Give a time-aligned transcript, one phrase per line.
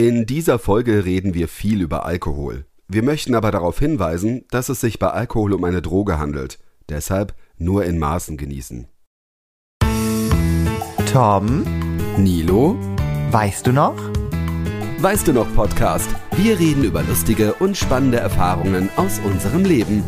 [0.00, 2.64] In dieser Folge reden wir viel über Alkohol.
[2.88, 6.58] Wir möchten aber darauf hinweisen, dass es sich bei Alkohol um eine Droge handelt.
[6.88, 8.88] Deshalb nur in Maßen genießen.
[11.12, 11.64] Tom,
[12.16, 12.78] Nilo,
[13.30, 13.94] weißt du noch?
[15.00, 16.08] weißt du noch Podcast?
[16.34, 20.02] Wir reden über lustige und spannende Erfahrungen aus unserem Leben.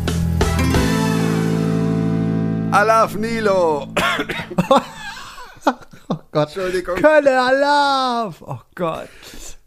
[2.71, 3.89] Alaf Nilo!
[6.09, 6.47] Oh Gott.
[6.47, 6.95] Entschuldigung.
[6.95, 8.43] Kölle Alarv!
[8.45, 9.07] Oh Gott.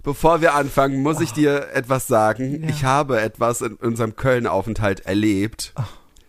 [0.07, 2.63] Bevor wir anfangen, muss ich dir etwas sagen.
[2.63, 2.69] Ja.
[2.71, 5.75] Ich habe etwas in unserem Köln-Aufenthalt erlebt.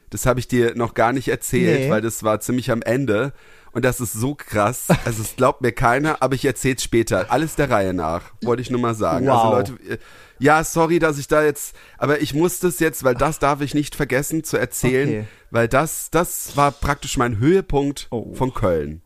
[0.09, 1.89] Das habe ich dir noch gar nicht erzählt, Nee.
[1.91, 3.33] weil das war ziemlich am Ende.
[3.73, 4.87] Und das ist so krass.
[5.05, 7.27] Also es glaubt mir keiner, aber ich erzähl's später.
[7.29, 9.27] Alles der Reihe nach, wollte ich nur mal sagen.
[9.27, 9.53] Wow.
[9.53, 9.97] Also Leute, äh,
[10.39, 13.75] ja, sorry, dass ich da jetzt, aber ich muss das jetzt, weil das darf ich
[13.75, 15.25] nicht vergessen zu erzählen, Okay.
[15.51, 18.33] weil das, das war praktisch mein Höhepunkt Oh.
[18.33, 19.01] von Köln.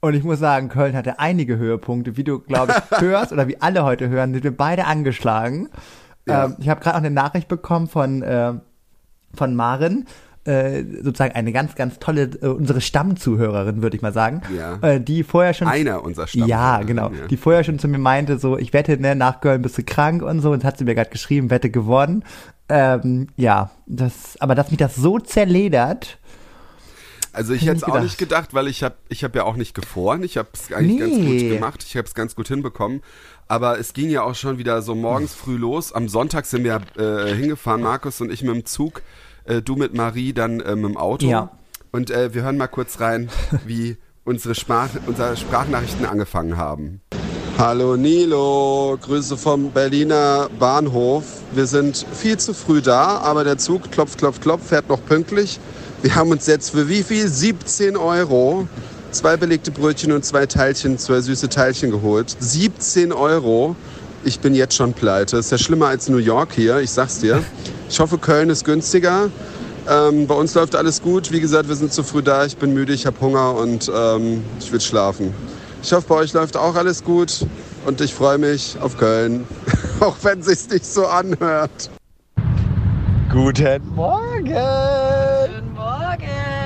[0.00, 2.16] Und ich muss sagen, Köln hatte einige Höhepunkte.
[2.16, 5.68] Wie du, glaube ich, hörst oder wie alle heute hören, sind wir beide angeschlagen.
[6.26, 6.46] Ja.
[6.46, 8.54] Ähm, ich habe gerade auch eine Nachricht bekommen von, äh,
[9.34, 10.06] von Maren,
[10.44, 14.76] äh, sozusagen eine ganz, ganz tolle, äh, unsere Stammzuhörerin, würde ich mal sagen, Ja.
[14.80, 16.48] äh, die vorher schon Einer unserer Stamm.
[16.48, 17.10] Ja, genau.
[17.10, 17.26] Ja.
[17.28, 20.22] Die vorher schon zu mir meinte, so, ich wette, ne, nach Köln bist du krank
[20.22, 22.24] und so, und hat sie mir gerade geschrieben, Wette gewonnen.
[22.70, 26.18] Ähm, ja, das, aber dass mich das so zerledert,
[27.32, 29.74] Also ich Hätte es auch nicht gedacht, weil ich habe ich hab ja auch nicht
[29.74, 30.22] gefroren.
[30.22, 31.40] Ich habe es eigentlich ganz Nee.
[31.42, 31.84] gut gemacht.
[31.86, 33.02] Ich habe es ganz gut hinbekommen.
[33.46, 35.92] Aber es ging ja auch schon wieder so morgens früh los.
[35.92, 39.02] Am Sonntag sind wir äh, hingefahren, Markus und ich mit dem Zug.
[39.44, 41.26] Äh, du mit Marie dann äh, mit dem Auto.
[41.26, 41.50] Ja.
[41.92, 43.28] Und äh, wir hören mal kurz rein,
[43.66, 47.00] wie unsere, Sprach unsere Sprachnachrichten angefangen haben.
[47.58, 51.24] Hallo Nilo, Grüße vom Berliner Bahnhof.
[51.52, 55.58] Wir sind viel zu früh da, aber der Zug klopft, klopft, klopft, fährt noch pünktlich.
[56.02, 57.28] Wir haben uns jetzt für wie viel?
[57.28, 58.66] 17 Euro
[59.12, 62.36] zwei belegte Brötchen und zwei Teilchen, zwei süße Teilchen geholt.
[62.38, 63.76] 17 Euro.
[64.24, 65.38] Ich bin jetzt schon pleite.
[65.38, 67.42] Ist ja schlimmer als New York hier, ich sag's dir.
[67.88, 69.30] Ich hoffe, Köln ist günstiger.
[69.88, 71.32] Ähm, bei uns läuft alles gut.
[71.32, 72.44] Wie gesagt, wir sind zu früh da.
[72.44, 75.34] Ich bin müde, ich habe Hunger und ähm, ich will schlafen.
[75.82, 77.46] Ich hoffe, bei euch läuft auch alles gut
[77.86, 79.46] und ich freue mich auf Köln,
[80.00, 81.90] auch wenn sich's nicht so anhört.
[83.32, 85.19] Guten Morgen!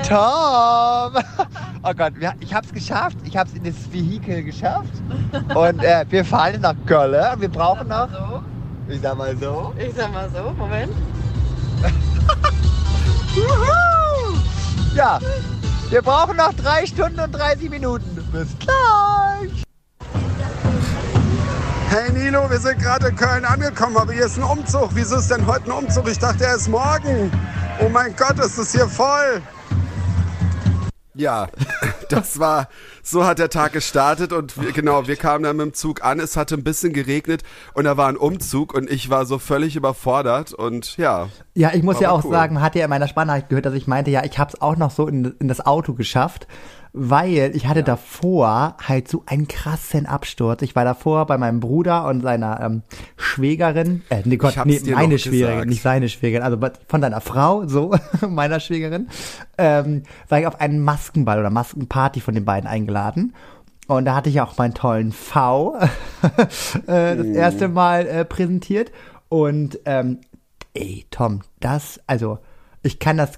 [0.08, 1.22] Tom!
[1.86, 3.18] Oh Gott, wir, ich hab's geschafft.
[3.24, 4.88] Ich hab's in das Vehikel geschafft.
[5.54, 7.38] Und äh, wir fahren nach Köln.
[7.38, 8.42] Wir brauchen noch, So,
[8.88, 9.74] ich sag mal so.
[9.78, 10.90] ich sag mal so, Moment.
[13.36, 14.38] Juhu!
[14.94, 15.18] Ja,
[15.90, 18.26] wir brauchen noch drei Stunden und 30 Minuten.
[18.32, 19.62] Bis gleich!
[21.90, 24.88] Hey Nilo, wir sind gerade in Köln angekommen, aber hier ist ein Umzug.
[24.94, 26.08] Wieso ist denn heute ein Umzug?
[26.08, 27.30] Ich dachte, er ist morgen.
[27.80, 29.42] Oh mein Gott, ist es hier voll.
[31.14, 31.48] Ja,
[32.08, 32.68] das war,
[33.02, 36.18] so hat der Tag gestartet und wir, genau, wir kamen dann mit dem Zug an,
[36.18, 37.42] es hatte ein bisschen geregnet
[37.72, 41.28] und da war ein Umzug und ich war so völlig überfordert und ja.
[41.54, 42.32] Ja, ich muss ja auch cool.
[42.32, 44.90] sagen, hat ja in meiner Sprachnachricht gehört, dass ich meinte, ja, ich hab's auch noch
[44.90, 46.48] so in, in das Auto geschafft,
[46.96, 50.62] weil ich hatte davor halt so einen krassen Absturz.
[50.62, 52.82] Ich war davor bei meinem Bruder und seiner ähm,
[53.16, 55.68] Schwägerin, äh, nee Gott, nee, meine Schwägerin, gesagt.
[55.68, 56.56] nicht seine Schwägerin, also
[56.86, 57.96] von deiner Frau, so,
[58.28, 59.08] meiner Schwägerin,
[59.58, 63.34] ähm, war ich auf einen Maskenball oder Maskenparty von den beiden eingeladen.
[63.88, 65.76] Und da hatte ich auch meinen tollen V
[66.86, 68.92] äh, das erste Mal äh, präsentiert.
[69.28, 70.20] Und ähm,
[70.74, 72.38] ey, Tom, das, also,
[72.84, 73.32] ich kann das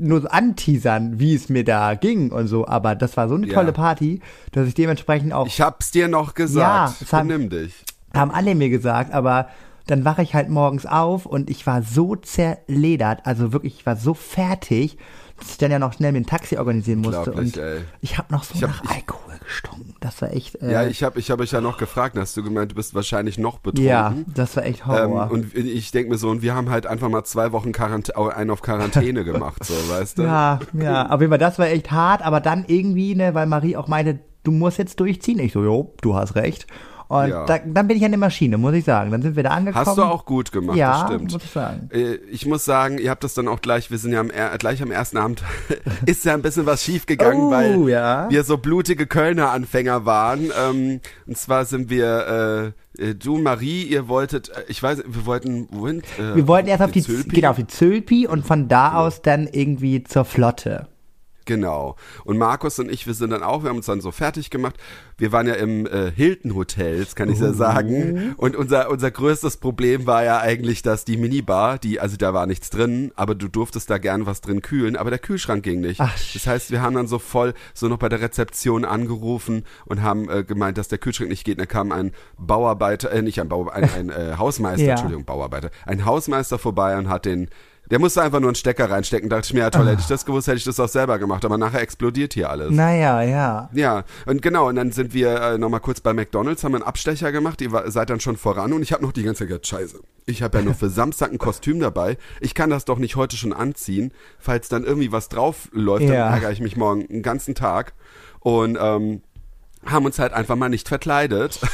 [0.00, 3.46] nur so anteasern, wie es mir da ging und so, aber das war so eine
[3.46, 3.54] Ja.
[3.54, 4.20] tolle Party,
[4.52, 7.02] dass ich dementsprechend auch, Ich hab's dir noch Ja, gesagt.
[7.02, 7.84] es haben- Benimm dich.
[8.14, 9.48] haben alle mir gesagt, aber
[9.86, 13.96] dann wache ich halt morgens auf und ich war so zerledert, also wirklich, ich war
[13.96, 14.96] so fertig,
[15.38, 17.80] dass ich dann ja noch schnell mir ein Taxi organisieren musste und ey.
[18.00, 19.94] ich habe noch so Ich hab- nach ich- Alkohol gestunken.
[20.00, 22.42] Das war echt, äh, Ja, ich habe ich hab euch ja noch gefragt, hast du
[22.42, 23.84] gemeint, du bist wahrscheinlich noch betrunken.
[23.88, 25.30] ja, das war echt Ähm, Horror.
[25.30, 28.50] und ich denke mir so, und wir haben halt einfach mal zwei Wochen Quarant einen
[28.50, 30.22] auf Quarantäne gemacht, so, weißt du?
[30.30, 33.76] Ja, ja, auf jeden Fall, das war echt hart, aber dann irgendwie, ne, weil Marie
[33.76, 35.38] auch meinte, du musst jetzt durchziehen.
[35.38, 36.66] Ich so, jo, du hast recht.
[37.10, 37.44] Und Ja.
[37.44, 39.10] da, dann bin ich eine Maschine, muss ich sagen.
[39.10, 39.84] Dann sind wir da angekommen.
[39.84, 41.32] Hast du auch gut gemacht, ja, das stimmt.
[41.32, 41.88] muss ich sagen.
[41.92, 44.80] Äh, Ich muss sagen, ihr habt das dann auch gleich, wir sind ja am, gleich
[44.80, 45.42] am ersten Abend,
[46.06, 48.30] ist ja ein bisschen was schief gegangen, Oh, weil ja.
[48.30, 50.52] wir so blutige Kölner Anfänger waren.
[50.56, 55.66] Ähm, und zwar sind wir, äh, äh, du Marie, ihr wolltet, ich weiß, wir wollten,
[55.72, 56.02] wohin?
[56.16, 57.34] Äh, Wir wollten erst auf die, Zülpi?
[57.34, 60.86] genau, auf die Zülpi und von da aus dann irgendwie zur Flotte.
[61.50, 61.96] Genau.
[62.22, 64.76] Und Markus und ich, wir sind dann auch, wir haben uns dann so fertig gemacht.
[65.18, 68.34] Wir waren ja im äh, Hilton Hotels, kann ich ja sagen.
[68.36, 72.46] Und unser, unser größtes Problem war ja eigentlich, dass die Minibar, die, also da war
[72.46, 76.00] nichts drin, aber du durftest da gern was drin kühlen, aber der Kühlschrank ging nicht.
[76.00, 80.02] Ach, das heißt, wir haben dann so voll so noch bei der Rezeption angerufen und
[80.02, 81.58] haben äh, gemeint, dass der Kühlschrank nicht geht.
[81.58, 84.92] Und da kam ein Bauarbeiter, äh, nicht ein Bauarbeiter, ein, ein äh, Hausmeister, Ja.
[84.92, 87.50] Entschuldigung, Bauarbeiter, ein Hausmeister vorbei und hat den
[87.90, 89.28] der musste einfach nur einen Stecker reinstecken.
[89.28, 91.44] Dachte ich mir, ja toll, hätte ich das gewusst, hätte ich das auch selber gemacht.
[91.44, 92.70] Aber nachher explodiert hier alles.
[92.70, 93.68] Naja, ja.
[93.72, 97.32] Ja, und genau, und dann sind wir äh, nochmal kurz bei McDonalds, haben einen Abstecher
[97.32, 100.00] gemacht, ihr war, seid dann schon voran und ich habe noch die ganze Zeit scheiße,
[100.26, 103.36] ich habe ja nur für Samstag ein Kostüm dabei, ich kann das doch nicht heute
[103.36, 106.24] schon anziehen, falls dann irgendwie was drauf läuft, Ja.
[106.26, 107.94] dann ärgere ich mich morgen einen ganzen Tag
[108.40, 109.22] und ähm,
[109.84, 111.58] haben uns halt einfach mal nicht verkleidet.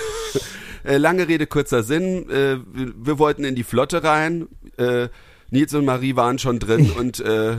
[0.85, 4.47] Äh, Lange Rede, kurzer Sinn, äh, wir, wir wollten in die Flotte rein,
[4.79, 5.09] äh,
[5.51, 7.57] Nils und Marie waren schon drin und äh,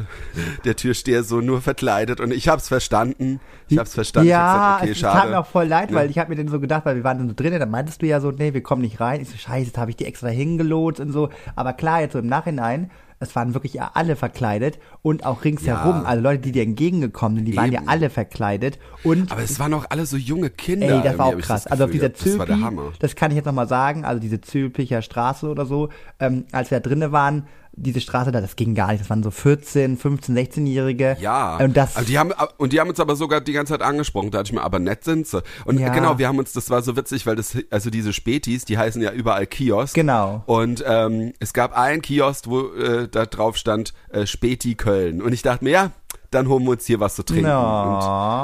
[0.66, 3.40] der Türsteher so nur verkleidet und ich hab's verstanden.
[3.70, 4.30] Ich hab's verstanden.
[4.30, 6.12] Ja, ich hab es gesagt, okay, tat mir auch voll leid, weil Ja.
[6.12, 8.06] ich habe mir dann so gedacht, weil wir waren dann so drinnen, dann meintest du
[8.08, 9.22] ja so, nee, wir kommen nicht rein.
[9.22, 11.30] Ich so, scheiße, jetzt habe ich die extra hingelotst und so.
[11.56, 15.96] Aber klar, jetzt so im Nachhinein, es waren wirklich ja alle verkleidet und auch ringsherum,
[15.96, 16.04] Ja.
[16.04, 17.90] also Leute, die dir entgegengekommen sind, die waren ja Eben.
[17.90, 18.78] alle verkleidet.
[19.04, 20.98] Und Aber es waren auch alle so junge Kinder.
[20.98, 21.64] Ey, das war hab auch krass.
[21.64, 22.10] das Also auf dieser.
[22.10, 22.92] Das Zülpi, Hammer.
[23.00, 25.90] das kann ich jetzt nochmal sagen, also diese Zülpicher Straße oder so,
[26.20, 29.02] ähm, als wir da drinnen waren, diese Straße da, das ging gar nicht.
[29.02, 31.16] Das waren so 14, 15, 16-Jährige.
[31.22, 33.82] Ja, Und das, aber die haben und die haben uns aber sogar die ganze Zeit
[33.82, 34.32] angesprochen.
[34.32, 35.42] Da dachte ich mir, aber nett sind sie.
[35.66, 35.90] Und Ja.
[35.90, 39.02] genau, wir haben uns, das war so witzig, weil das, also diese Spätis, die heißen
[39.02, 39.94] ja überall Kiosk.
[39.94, 40.44] Genau.
[40.48, 45.22] Und ähm, es gab einen Kiosk, wo äh, da drauf stand äh, Späti Köln.
[45.22, 45.92] Und ich dachte mir, ja,
[46.38, 47.48] dann holen wir uns hier was zu trinken.
[47.48, 47.84] Na.
[47.84, 48.04] Und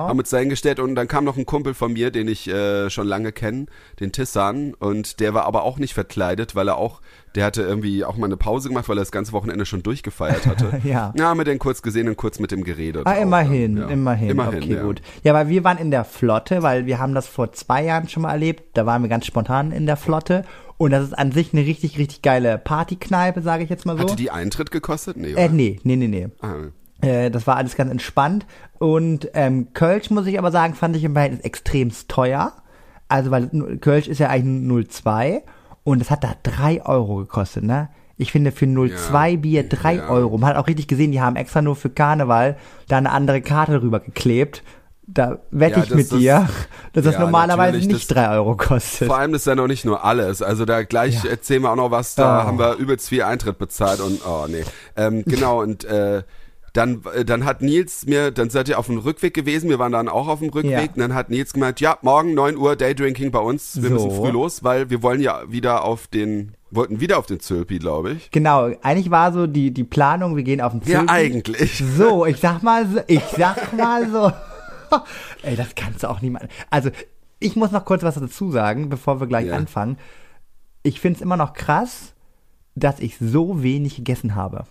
[0.09, 2.89] haben uns da hingestellt und dann kam noch ein Kumpel von mir, den ich äh,
[2.89, 3.67] schon lange kenne,
[3.99, 4.73] den Tissan.
[4.73, 7.01] Und der war aber auch nicht verkleidet, weil er auch,
[7.35, 10.45] der hatte irgendwie auch mal eine Pause gemacht, weil er das ganze Wochenende schon durchgefeiert
[10.47, 10.63] hatte.
[10.83, 11.13] Ja.
[11.15, 13.03] Ja, haben wir den kurz gesehen und kurz mit dem geredet.
[13.05, 13.87] Ah, auch immerhin, ja.
[13.87, 14.29] immerhin.
[14.29, 14.81] Immerhin, okay, ja.
[14.81, 15.01] gut.
[15.23, 18.23] Ja, weil wir waren in der Flotte, weil wir haben das vor zwei Jahren schon
[18.23, 18.75] mal erlebt.
[18.75, 20.43] Da waren wir ganz spontan in der Flotte.
[20.77, 24.03] Und das ist an sich eine richtig, richtig geile Partykneipe, sage ich jetzt mal so.
[24.03, 25.15] Hatte die Eintritt gekostet?
[25.15, 26.27] Nee, äh, nee, nee, nee, nee.
[26.41, 26.55] Ah,
[27.03, 28.45] das war alles ganz entspannt.
[28.79, 32.53] Und ähm, Kölsch, muss ich aber sagen, fand ich im Verhältnis extremst teuer.
[33.07, 33.47] Also, weil
[33.81, 35.41] Kölsch ist ja eigentlich 0,2
[35.83, 37.89] und es hat da 3 Euro gekostet, ne?
[38.15, 40.09] Ich finde für 0,2 Bier 3 Ja.
[40.09, 40.37] Euro.
[40.37, 42.57] Man hat auch richtig gesehen, die haben extra nur für Karneval
[42.87, 44.63] da eine andere Karte drüber geklebt.
[45.05, 46.49] Da wette Ja, ich das- mit das- dir,
[46.93, 49.07] dass das ja, normalerweise nicht das- 3 Euro kostet.
[49.07, 50.41] Vor allem ist ja noch nicht nur alles.
[50.41, 51.31] Also da gleich Ja.
[51.31, 52.47] erzählen wir auch noch was, da Oh.
[52.47, 54.63] haben wir übelst viel Eintritt bezahlt und oh nee.
[54.95, 56.23] Ähm, genau, und äh,
[56.73, 59.91] dann, äh, dann hat Nils mir, dann seid ihr auf dem Rückweg gewesen, wir waren
[59.91, 60.81] dann auch auf dem Rückweg, Ja.
[60.81, 63.93] und dann hat Nils gemeint, ja, morgen 9 Uhr Daydrinking bei uns, wir So.
[63.95, 67.77] müssen früh los, weil wir wollen ja wieder auf den, wollten wieder auf den Zülpi,
[67.79, 68.31] glaube ich.
[68.31, 71.09] Genau, eigentlich war so die, die Planung, wir gehen auf den Ja, Zirkel.
[71.09, 71.83] eigentlich.
[71.97, 74.31] So, ich sag mal so, ich sag mal so.
[75.43, 76.47] Ey, das kannst du auch niemand.
[76.69, 76.89] Also,
[77.39, 79.55] ich muss noch kurz was dazu sagen, bevor wir gleich Ja.
[79.55, 79.97] anfangen.
[80.81, 82.13] Ich find's immer noch krass,
[82.75, 84.65] dass ich so wenig gegessen habe.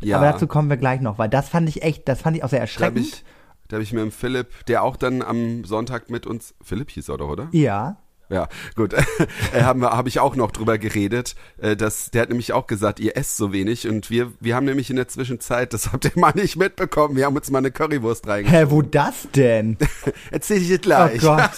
[0.00, 0.18] Ja.
[0.18, 2.48] Aber dazu kommen wir gleich noch, weil das fand ich echt, das fand ich auch
[2.50, 3.06] sehr Da habe erschreckend.
[3.06, 3.24] ich,
[3.68, 7.08] da hab ich mit dem Philipp, der auch dann am Sonntag mit uns, Philipp hieß
[7.08, 7.48] er doch, oder?
[7.52, 7.96] ja.
[8.30, 8.94] Ja, gut.
[9.52, 11.34] äh, habe ich auch noch drüber geredet.
[11.58, 14.64] Äh, dass, der hat nämlich auch gesagt, ihr esst so wenig und wir, wir haben
[14.64, 17.70] nämlich in der Zwischenzeit, das habt ihr mal nicht mitbekommen, wir haben uns mal eine
[17.70, 18.66] Currywurst reingegangen.
[18.68, 19.76] Hä, wo das denn?
[20.30, 21.20] Erzähl ich dir Oh gleich.
[21.20, 21.50] Gott.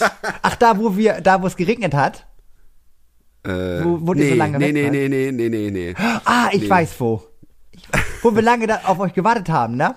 [0.42, 2.26] Ach, da, wo wir, da, wo es geregnet hat?
[3.44, 5.94] Äh, Wo- wo nee, so lange nee, nee, nee, nee, nee, nee, nee.
[6.24, 6.68] Ah, ich Nee.
[6.70, 7.22] weiß wo.
[8.26, 9.94] Wo wir lange auf euch gewartet haben, ne?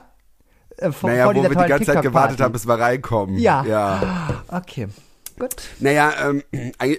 [0.77, 3.37] Äh, vor, Naja, vor wo wir die ganze Zeit gewartet haben, bis wir reinkommen.
[3.37, 3.63] Ja.
[3.65, 4.43] Ja.
[4.49, 4.87] Okay,
[5.37, 5.55] gut.
[5.79, 6.43] Naja, ähm,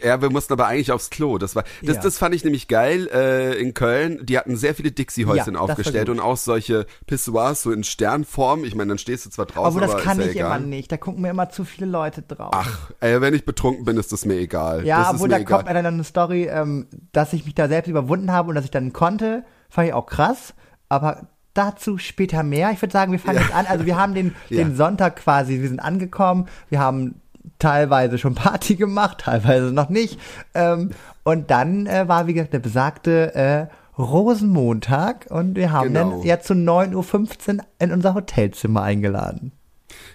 [0.03, 1.39] ja, wir mussten aber eigentlich aufs Klo.
[1.39, 2.03] Das war, das, Ja.
[2.03, 4.27] das fand ich nämlich geil äh, in Köln.
[4.27, 8.65] Die hatten sehr viele Dixie-Häuschen Ja, aufgestellt und auch solche Pissoirs so in Sternform.
[8.65, 10.59] Ich meine, dann stehst du zwar draußen, Obwohl, das aber kann ich egal.
[10.59, 10.91] immer nicht.
[10.91, 12.51] Da gucken mir immer zu viele Leute drauf.
[12.53, 14.85] Ach, ey, wenn ich betrunken bin, ist das mir egal.
[14.85, 15.59] ja, obwohl da egal.
[15.59, 18.65] kommt mir dann eine Story, ähm, dass ich mich da selbst überwunden habe und dass
[18.65, 19.45] ich dann konnte.
[19.71, 20.55] Fand ich auch krass.
[20.91, 22.71] Aber dazu später mehr.
[22.73, 23.65] Ich würde sagen, wir fangen jetzt an.
[23.67, 24.59] Also wir haben den, Ja.
[24.63, 26.47] den Sonntag quasi, wir sind angekommen.
[26.69, 27.21] Wir haben
[27.59, 30.21] teilweise schon Party gemacht, teilweise noch nicht.
[30.55, 30.91] Ähm,
[31.25, 33.67] und dann äh, war, wie gesagt, der besagte äh,
[34.01, 36.11] Rosenmontag und wir haben Genau.
[36.11, 39.53] dann ja zu 9.15 Uhr in unser Hotelzimmer eingeladen.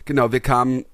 [0.06, 0.86] Genau, wir kamen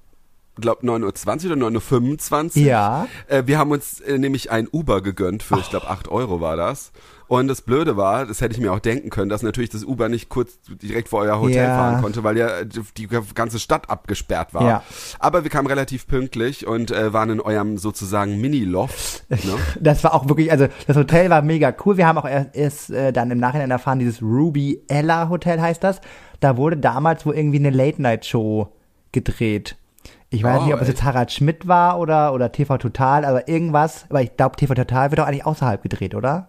[0.56, 2.62] glaube 9.20 Uhr oder 9.25 Uhr.
[2.66, 3.06] Ja.
[3.28, 6.56] Äh, wir haben uns äh, nämlich ein Uber gegönnt für, ich glaube, 8 Euro war
[6.56, 6.92] das.
[7.28, 10.10] Und das Blöde war, das hätte ich mir auch denken können, dass natürlich das Uber
[10.10, 11.76] nicht kurz direkt vor euer Hotel Ja.
[11.78, 14.68] fahren konnte, weil ja die ganze Stadt abgesperrt war.
[14.68, 14.82] Ja.
[15.18, 19.24] Aber wir kamen relativ pünktlich und äh, waren in eurem sozusagen Mini-Loft.
[19.30, 19.38] Ne?
[19.80, 21.96] Das war auch wirklich, also das Hotel war mega cool.
[21.96, 25.82] Wir haben auch erst, erst äh, dann im Nachhinein erfahren, dieses Ruby Ella Hotel heißt
[25.82, 26.02] das.
[26.40, 28.68] Da wurde damals wohl irgendwie eine Late-Night-Show
[29.12, 29.76] gedreht.
[30.32, 33.48] Ich weiß Oh, nicht, ob es jetzt Harald Schmidt war oder, oder TV Total, aber
[33.48, 34.06] irgendwas.
[34.08, 36.46] Aber ich glaube, TV Total wird doch eigentlich außerhalb gedreht, oder?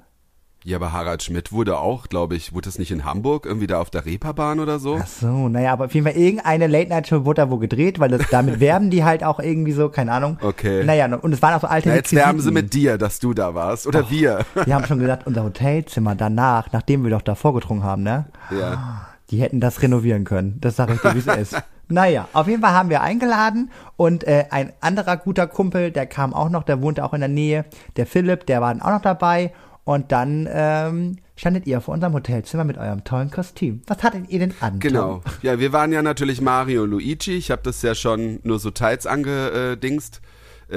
[0.64, 3.82] Ja, aber Harald Schmidt wurde auch, glaube ich, wurde das nicht in Hamburg, irgendwie da
[3.82, 4.98] auf der Reeperbahn oder so?
[5.02, 8.22] Ach so, naja, aber auf jeden Fall irgendeine Late-Night-Show wurde da wohl gedreht, weil das,
[8.32, 10.38] damit werben die halt auch irgendwie so, keine Ahnung.
[10.42, 10.86] Okay.
[10.86, 13.34] Naja, und es waren auch so alte Na, jetzt werben sie mit dir, dass du
[13.34, 13.86] da warst.
[13.88, 14.46] Oder wir.
[14.64, 18.28] Wir haben schon gesagt, unser Hotelzimmer danach, nachdem wir doch da vorgetrunken haben, ne?
[18.58, 19.08] ja.
[19.32, 20.60] Die hätten das renovieren können.
[20.62, 21.62] Das sage ich dir, wie es ist.
[21.94, 26.34] Naja, auf jeden Fall haben wir eingeladen und äh, ein anderer guter Kumpel, der kam
[26.34, 27.66] auch noch, der wohnte auch in der Nähe,
[27.98, 32.14] der Philipp, der war dann auch noch dabei und dann ähm, standet ihr vor unserem
[32.14, 33.84] Hotelzimmer mit eurem tollen Kostüm.
[33.86, 34.80] Was hattet ihr denn an?
[34.80, 35.22] Genau.
[35.44, 37.34] Ja, wir waren ja natürlich Mario und Luigi.
[37.34, 40.16] Ich habe das ja schon nur so teils angedingst.
[40.18, 40.28] Äh,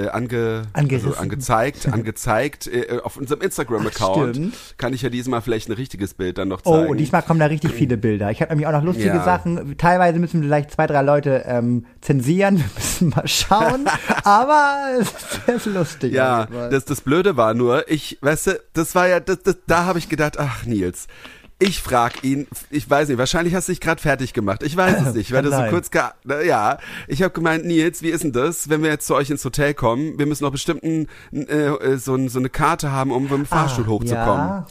[0.09, 1.09] ange, Angerissen.
[1.11, 2.66] also angezeigt, angezeigt.
[2.66, 6.73] Äh, auf unserem Instagram-Account kann ich ja diesmal vielleicht ein richtiges Bild dann noch Oh,
[6.75, 6.90] zeigen.
[6.90, 8.31] und diesmal kommen da richtig viele Bilder.
[8.31, 9.25] Ich habe nämlich auch noch lustige Ja.
[9.25, 9.76] Sachen.
[9.78, 12.59] Teilweise müssen vielleicht zwei, drei Leute ähm, zensieren.
[12.59, 13.87] Wir müssen mal schauen.
[14.25, 14.76] Aber
[15.47, 16.12] es ist lustig.
[16.12, 19.85] Ja, das, das Blöde war nur, ich, weißt du, das war ja, das, das, da
[19.85, 21.07] habe ich gedacht, ach Nils,
[21.58, 24.62] ich frag ihn, ich weiß nicht, wahrscheinlich hast du dich gerade fertig gemacht.
[24.62, 28.02] Ich weiß es nicht, weil du so kurz, ge na, ja, ich habe gemeint, Nils,
[28.02, 30.18] wie ist denn das, wenn wir jetzt zu euch ins Hotel kommen?
[30.18, 33.84] Wir müssen noch bestimmt ein, äh, so, so eine Karte haben, um mit dem Fahrstuhl
[33.84, 34.46] Ah, hochzukommen.
[34.48, 34.66] ja.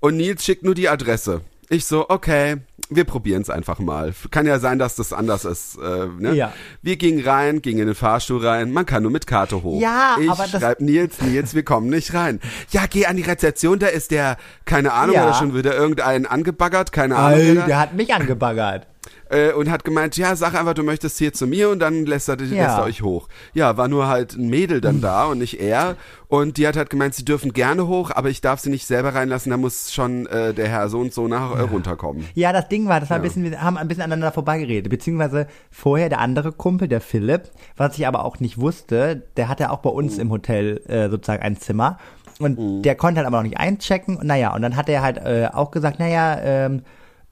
[0.00, 1.40] Und Nils schickt nur die Adresse.
[1.68, 2.56] Ich so, okay,
[2.90, 4.12] wir probieren es einfach mal.
[4.30, 5.76] Kann ja sein, dass das anders ist.
[5.78, 6.34] Äh, ne?
[6.34, 6.52] Ja.
[6.82, 8.72] Wir gingen rein, gingen in den Fahrstuhl rein.
[8.72, 9.80] Man kann nur mit Karte hoch.
[9.80, 12.40] Ja, ich aber das- schreib Nils, Nils, wir kommen nicht rein.
[12.70, 15.24] Ja, geh an die Rezeption, da ist der, keine Ahnung, Ja.
[15.24, 17.40] oder schon wieder irgendeinen angebaggert, keine Ahnung.
[17.40, 18.86] Alter, der hat mich angebaggert.
[19.32, 22.28] Äh, und hat gemeint, ja, sag einfach, du möchtest hier zu mir und dann lässt
[22.28, 23.28] er, lässt er euch hoch.
[23.54, 25.96] Ja, war nur halt ein Mädel dann da und nicht er.
[26.28, 29.14] Und die hat halt gemeint, sie dürfen gerne hoch, aber ich darf sie nicht selber
[29.14, 32.24] reinlassen, da muss schon äh, der Herr so und so nach äh, runterkommen.
[32.34, 34.90] Ja, das Ding war, das war ein bisschen, wir haben ein bisschen aneinander vorbeigeredet.
[34.90, 39.70] Beziehungsweise vorher der andere Kumpel, der Philipp, was ich aber auch nicht wusste, der hatte
[39.70, 41.98] auch bei uns im Hotel äh, sozusagen ein Zimmer.
[42.38, 44.16] Und der konnte halt aber noch nicht einchecken.
[44.16, 46.82] Und naja, und dann hat er halt äh, auch gesagt, naja, ähm,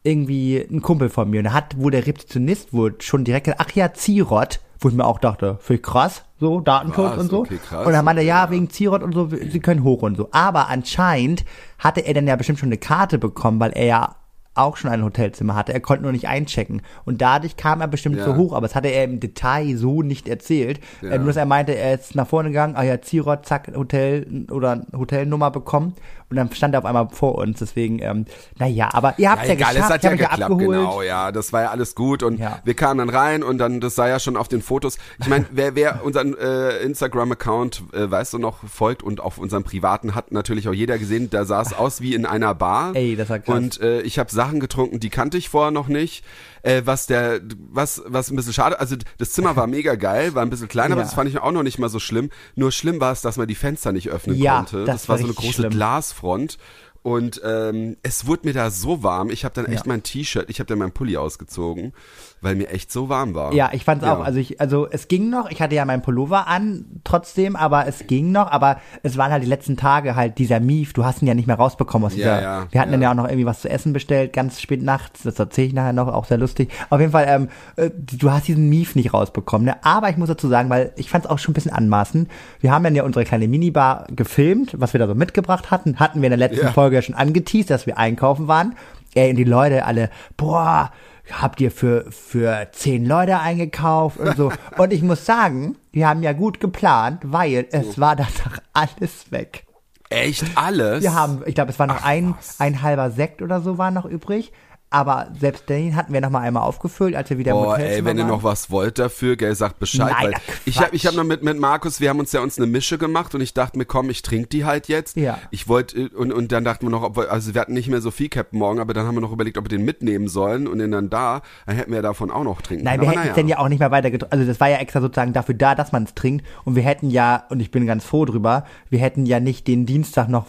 [0.03, 1.39] irgendwie ein Kumpel von mir.
[1.39, 4.95] Und da hat wohl der Rezeptionist wohl schon direkt gesagt, ach ja, Zirot, wo ich
[4.95, 7.41] mir auch dachte, ich krass, so, Datenschutz und so.
[7.41, 7.87] okay, krass.
[7.87, 10.29] und dann meinte er, ja, wegen Zirot und so, sie können hoch und so.
[10.33, 11.45] Aber anscheinend
[11.79, 14.17] hatte er dann ja bestimmt schon eine Karte bekommen, weil er ja
[14.55, 15.73] auch schon ein Hotelzimmer hatte.
[15.73, 16.83] Er konnte nur nicht einchecken.
[17.05, 18.25] Und dadurch kam er bestimmt Ja.
[18.25, 20.81] so hoch, aber das hatte er im Detail so nicht erzählt.
[21.03, 21.17] Ja.
[21.19, 24.87] Nur, dass er meinte, er ist nach vorne gegangen, ah ja, Zirot, zack, Hotel oder
[24.93, 25.95] Hotelnummer bekommen.
[26.31, 27.59] Und dann stand er auf einmal vor uns.
[27.59, 28.25] Deswegen, ähm,
[28.59, 30.79] naja, aber ihr habt ja, egal, geschafft, es hat ja geklappt, abgeholt.
[30.79, 32.61] genau, ja, das war ja alles gut und Ja.
[32.63, 35.47] wir kamen dann rein und dann, das sah ja schon auf den Fotos, ich meine,
[35.53, 40.31] wer, wer unseren äh, Instagram-Account, äh, weißt du noch, folgt und auf unserem privaten hat
[40.33, 42.95] natürlich auch jeder gesehen, da sah es aus wie in einer Bar.
[42.95, 43.55] Ey, das war krass.
[43.57, 46.25] Und äh, ich habe Sachen getrunken, die kannte ich vorher noch nicht.
[46.63, 47.41] Äh, was der,
[47.71, 50.93] was, was ein bisschen schade, also das Zimmer war mega geil, war ein bisschen kleiner,
[50.93, 51.07] aber Ja.
[51.07, 52.31] das fand ich auch noch nicht mal so schlimm.
[52.55, 54.85] Nur schlimm war es, dass man die Fenster nicht öffnen Ja, konnte.
[54.85, 55.71] das Das, war so eine große schlimm.
[55.71, 56.59] Glasfront.
[57.03, 59.31] Und ähm, es wurde mir da so warm.
[59.31, 59.89] Ich habe dann echt Ja.
[59.89, 61.95] mein T-Shirt, ich habe dann meinen Pulli ausgezogen,
[62.43, 63.53] weil mir echt so warm war.
[63.53, 64.17] Ja, ich fand's Ja.
[64.17, 64.25] auch.
[64.25, 65.51] Also ich, also es ging noch.
[65.51, 68.51] Ich hatte ja meinen Pullover an, trotzdem, aber es ging noch.
[68.51, 70.93] Aber es waren halt die letzten Tage halt dieser Mief.
[70.93, 72.41] Du hast ihn ja nicht mehr rausbekommen aus dieser.
[72.41, 72.97] ja, wir hatten ja.
[72.97, 75.23] dann ja auch noch irgendwie was zu essen bestellt, ganz spät nachts.
[75.23, 76.71] Das erzähle ich nachher noch, auch sehr lustig.
[76.89, 79.67] Auf jeden Fall, ähm, äh, du hast diesen Mief nicht rausbekommen.
[79.67, 79.77] Ne?
[79.85, 82.31] Aber ich muss dazu sagen, weil ich fand's auch schon ein bisschen anmaßend.
[82.61, 85.99] Wir haben dann ja unsere kleine Minibar gefilmt, was wir da so mitgebracht hatten.
[85.99, 86.73] Hatten wir in der letzten Ja.
[86.73, 88.75] Folge ja schon angeteased, dass wir einkaufen waren.
[89.15, 90.93] Ey, und die Leute alle, boah,
[91.33, 94.53] habt ihr für, für zehn Leute eingekauft und so.
[94.79, 99.65] Und ich muss sagen, wir haben ja gut geplant, weil es war danach alles weg.
[100.09, 101.03] Echt alles?
[101.03, 102.59] Wir haben, ich glaube, es war noch Ach, ein, was.
[102.59, 104.53] ein halber Sekt oder so war noch übrig.
[104.93, 107.97] Aber selbst den hatten wir noch mal einmal aufgefüllt, als wir wieder im Boah, Hotelzimmer
[107.97, 108.31] ey, wenn ihr waren.
[108.31, 110.13] noch was wollt dafür, gell, sagt Bescheid.
[110.13, 112.59] Nein, weil ich habe ich hab noch mit, mit Markus, wir haben uns ja uns
[112.59, 115.17] eine Mische gemacht und ich dachte mir, komm, ich trinke die halt jetzt.
[115.17, 115.39] Ja.
[115.53, 118.01] Ich wollte, und, und dann dachten wir noch, ob wir, also wir hatten nicht mehr
[118.01, 120.67] so viel Captain Morgen, aber dann haben wir noch überlegt, ob wir den mitnehmen sollen
[120.67, 123.03] und den dann da, dann hätten wir davon auch noch trinken Nein, können.
[123.03, 123.43] wir Aber hätten es naja.
[123.43, 124.33] denn ja auch nicht mehr weiter getrunken.
[124.33, 126.45] Also das war ja extra sozusagen dafür da, dass man es trinkt.
[126.65, 129.87] Und wir hätten ja, und ich bin ganz froh drüber, wir hätten ja nicht den
[129.87, 130.47] Dienstag noch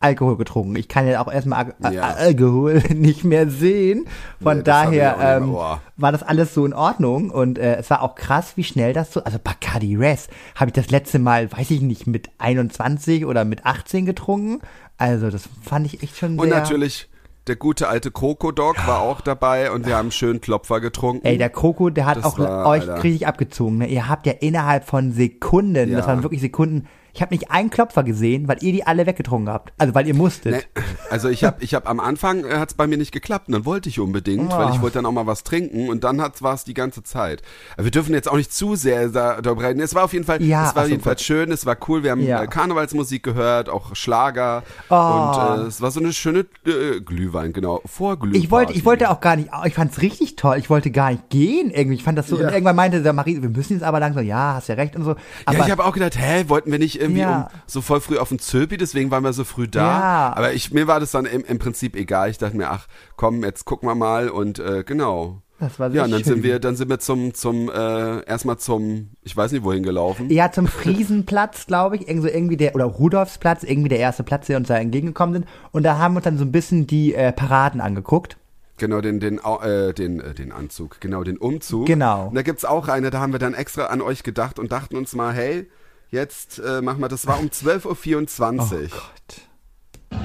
[0.00, 0.76] Alkohol getrunken.
[0.76, 2.02] Ich kann ja auch erstmal Al Ja.
[2.02, 4.06] Alkohol nicht mehr sehen.
[4.42, 5.52] Von Nee, das daher ähm,
[5.96, 9.12] war das alles so in Ordnung und äh, es war auch krass, wie schnell das
[9.12, 9.24] so.
[9.24, 13.66] Also Bacardi Res habe ich das letzte Mal, weiß ich nicht, mit 21 oder mit
[13.66, 14.60] 18 getrunken.
[14.98, 16.42] Also das fand ich echt schon sehr.
[16.42, 17.08] Und natürlich
[17.48, 21.26] der gute alte Krokodok war auch dabei und wir haben schön Klopfer getrunken.
[21.26, 23.02] Ey, der Kroko, der hat Das auch war, euch Alter.
[23.02, 23.78] richtig abgezogen.
[23.78, 23.86] Ne?
[23.86, 26.06] Ihr habt ja innerhalb von Sekunden, das Ja.
[26.06, 26.86] waren wirklich Sekunden,
[27.18, 29.72] ich habe nicht einen Klopfer gesehen, weil ihr die alle weggetrunken habt.
[29.76, 30.52] Also weil ihr musstet.
[30.52, 30.62] Ne,
[31.10, 33.64] also ich habe ich hab am Anfang äh, hat's bei mir nicht geklappt und dann
[33.64, 36.62] wollte ich unbedingt, weil ich wollte dann auch mal was trinken und dann war es
[36.62, 37.42] die ganze Zeit.
[37.76, 39.80] Aber wir dürfen jetzt auch nicht zu sehr da- darüber reden.
[39.80, 42.04] Es war auf jeden Fall, Ja, es war jedenfalls schön, es war cool.
[42.04, 42.40] Wir haben Ja.
[42.42, 44.94] äh, Karnevalsmusik gehört, auch Schlager Oh.
[44.94, 48.40] und äh, es war so eine schöne äh, Glühwein, genau, Vorglühwein.
[48.40, 50.56] Ich wollte, ich wollte auch gar nicht, ich fand's richtig toll.
[50.58, 51.96] Ich wollte gar nicht gehen irgendwie.
[51.96, 52.36] Ich fand das so.
[52.36, 54.24] Und irgendwann meinte der Marie, wir müssen jetzt aber langsam.
[54.24, 55.16] Ja, hast ja recht und so.
[55.46, 57.48] Aber ja, ich habe auch gedacht, hä, wollten wir nicht irgendwie Ja.
[57.52, 59.80] um so voll früh auf den Zöpi, deswegen waren wir so früh da.
[59.80, 60.32] Ja.
[60.36, 62.30] Aber ich, mir war das dann im, im Prinzip egal.
[62.30, 62.86] Ich dachte mir, ach,
[63.16, 65.42] komm, jetzt gucken wir mal und äh, genau.
[65.60, 66.34] Das war ja, und dann schön.
[66.34, 70.30] sind wir, dann sind wir zum, zum, äh, erstmal zum, ich weiß nicht wohin gelaufen.
[70.30, 74.46] ja, zum Friesenplatz, glaube ich, irgendwie, so irgendwie der, oder Rudolfsplatz, irgendwie der erste Platz,
[74.46, 75.46] der uns da entgegengekommen sind.
[75.72, 78.36] Und da haben wir uns dann so ein bisschen die äh, Paraden angeguckt.
[78.76, 81.86] Genau, den, den, äh, den, äh, den Anzug, genau, den Umzug.
[81.86, 82.28] Genau.
[82.28, 84.96] Und da gibt's auch eine, da haben wir dann extra an euch gedacht und dachten
[84.96, 85.68] uns mal, hey,
[86.10, 88.88] jetzt äh, machen wir, das war um 12.24 Uhr.
[88.88, 90.20] Gott.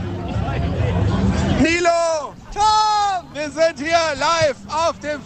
[1.61, 2.33] Nilo!
[2.53, 3.27] Tom!
[3.33, 5.21] Wir sind hier live auf dem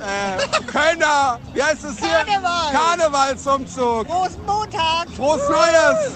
[0.00, 2.08] äh, Kölner, wie heißt es hier?
[2.26, 2.72] Karneval.
[2.72, 4.08] Karnevalsumzug.
[4.08, 5.08] Rosenmontag.
[5.16, 6.12] Frohes Neues!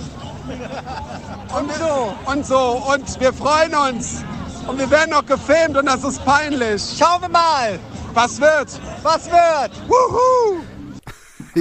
[1.54, 2.14] Und so.
[2.26, 2.82] Und so.
[2.92, 4.24] Und wir freuen uns.
[4.66, 6.82] Und wir werden noch gefilmt und das ist peinlich.
[6.98, 7.78] Schauen wir mal,
[8.14, 8.68] Was wird?
[9.02, 9.70] was wird.
[9.88, 10.62] Wuhu!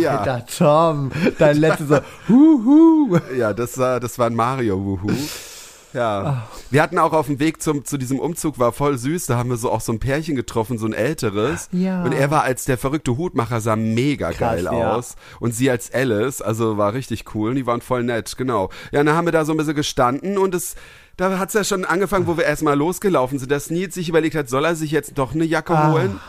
[0.01, 1.97] Ja, Da Tom, dein letztes so,
[2.29, 3.17] huhu.
[3.37, 5.11] ja das, war, das war ein Mario Wuhu.
[5.93, 6.19] Ja.
[6.21, 6.47] Ah.
[6.69, 9.49] Wir hatten auch auf dem Weg zum, zu diesem Umzug, war voll süß, da haben
[9.49, 11.69] wir so auch so ein Pärchen getroffen, so ein älteres.
[11.71, 12.03] Ja.
[12.03, 14.93] Und er war als der verrückte Hutmacher, sah mega Krass, geil ja.
[14.95, 15.15] aus.
[15.39, 17.51] Und sie als Alice, also war richtig cool.
[17.51, 18.69] Und die waren voll nett, genau.
[18.91, 20.75] Ja, und dann haben wir da so ein bisschen gestanden und es,
[21.15, 24.49] da hat's ja schon angefangen, wo wir erstmal losgelaufen sind, dass Nils sich überlegt hat,
[24.49, 25.91] soll er sich jetzt doch eine Jacke Ah.
[25.93, 26.19] holen?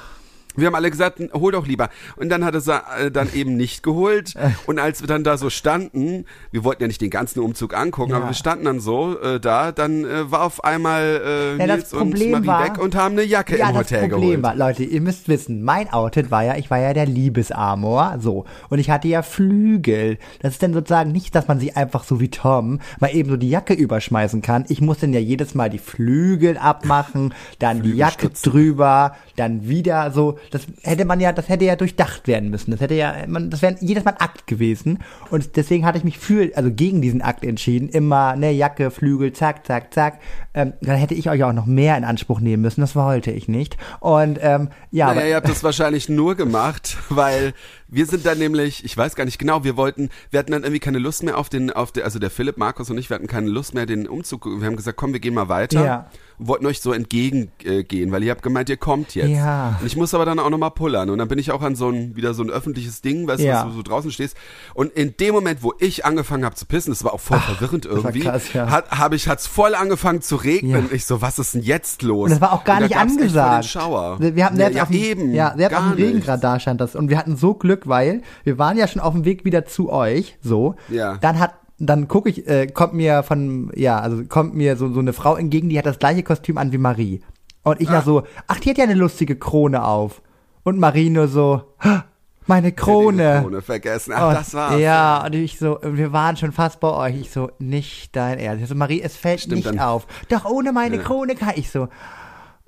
[0.59, 1.88] Wir haben alle gesagt, hol doch lieber.
[2.17, 4.35] Und dann hat er es äh, dann eben nicht geholt.
[4.67, 8.11] Und als wir dann da so standen, wir wollten ja nicht den ganzen Umzug angucken,
[8.11, 8.17] Ja.
[8.19, 11.93] aber wir standen dann so äh, da, dann äh, war auf einmal äh, Ja, das
[11.93, 14.43] Nils und Marie war- weg und haben eine Jacke Ja, im das Hotel Problem geholt.
[14.43, 18.45] war, Leute, ihr müsst wissen, mein Outfit war ja, ich war ja der Liebesamor, so.
[18.69, 20.19] Und ich hatte ja Flügel.
[20.41, 23.37] Das ist dann sozusagen nicht, dass man sich einfach so wie Tom mal eben so
[23.37, 24.65] die Jacke überschmeißen kann.
[24.69, 30.11] Ich muss dann ja jedes Mal die Flügel abmachen, dann die Jacke drüber, dann wieder
[30.11, 30.38] so.
[30.50, 32.71] Das hätte man ja, das hätte ja durchdacht werden müssen.
[32.71, 34.99] Das hätte ja, man, das wäre jedes Mal ein Akt gewesen.
[35.31, 37.88] Und deswegen hatte ich mich für, also gegen diesen Akt entschieden.
[37.88, 40.21] Immer, ne, Jacke, Flügel, zack, zack, zack.
[40.55, 42.81] Ähm, dann hätte ich euch auch noch mehr in Anspruch nehmen müssen.
[42.81, 43.76] Das wollte ich nicht.
[44.01, 47.53] Und ähm, ja, Naja, aber, ihr habt das wahrscheinlich nur gemacht, weil
[47.88, 50.81] wir sind dann nämlich, ich weiß gar nicht genau, wir wollten, wir hatten dann irgendwie
[50.81, 53.27] keine Lust mehr auf den, auf der, also der Philipp, Markus und ich, wir hatten
[53.27, 54.46] keine Lust mehr den Umzug.
[54.46, 55.85] Wir haben gesagt, komm, wir gehen mal weiter.
[55.85, 56.11] Ja.
[56.40, 59.31] Wollten euch so entgegengehen, äh, weil ihr habt gemeint, ihr kommt jetzt.
[59.31, 59.77] Ja.
[59.81, 61.11] Und ich muss aber dann auch nochmal pullern.
[61.11, 63.62] Und dann bin ich auch an so ein, wieder so ein öffentliches Ding, weißt Ja.
[63.62, 64.37] du, was du so draußen stehst.
[64.74, 67.87] Und in dem Moment, wo ich angefangen habe zu pissen, das war auch voll verwirrend
[67.87, 68.70] war irgendwie, krass, ja.
[68.70, 70.87] hat, habe ich, hat's voll angefangen zu regnen.
[70.90, 70.94] Ja.
[70.94, 72.27] Ich so, was ist denn jetzt los?
[72.27, 73.64] und das war auch gar nicht angesagt.
[73.64, 74.20] Schauer.
[74.20, 75.35] Wir hatten ja, ja, auf eben.
[75.35, 76.94] ja, selbst auf gar dem da stand das.
[76.94, 79.91] Und wir hatten so Glück, weil wir waren ja schon auf dem Weg wieder zu
[79.93, 80.75] euch, so.
[80.88, 81.17] Ja.
[81.19, 85.01] Dann hat, dann gucke ich, äh, kommt mir von, ja, also kommt mir so, so
[85.01, 87.21] eine Frau entgegen, die hat das gleiche Kostüm an wie Marie.
[87.62, 88.03] Und ich Ah.
[88.03, 90.23] so, ach, die hat ja eine lustige Krone auf.
[90.64, 92.05] Und Marie nur so, "Ha,
[92.47, 93.37] meine Krone.
[93.37, 94.12] Die Krone vergessen.
[94.17, 94.81] Ach, Und- das war's.
[94.81, 97.21] Ja, und ich so, wir waren schon fast bei euch.
[97.21, 98.62] Ich so, nicht dein Ernst.
[98.62, 100.07] Ich so, Marie, es fällt Stimmt, nicht dann- auf.
[100.31, 101.03] Doch ohne meine Ja.
[101.03, 101.88] Krone kann ich so.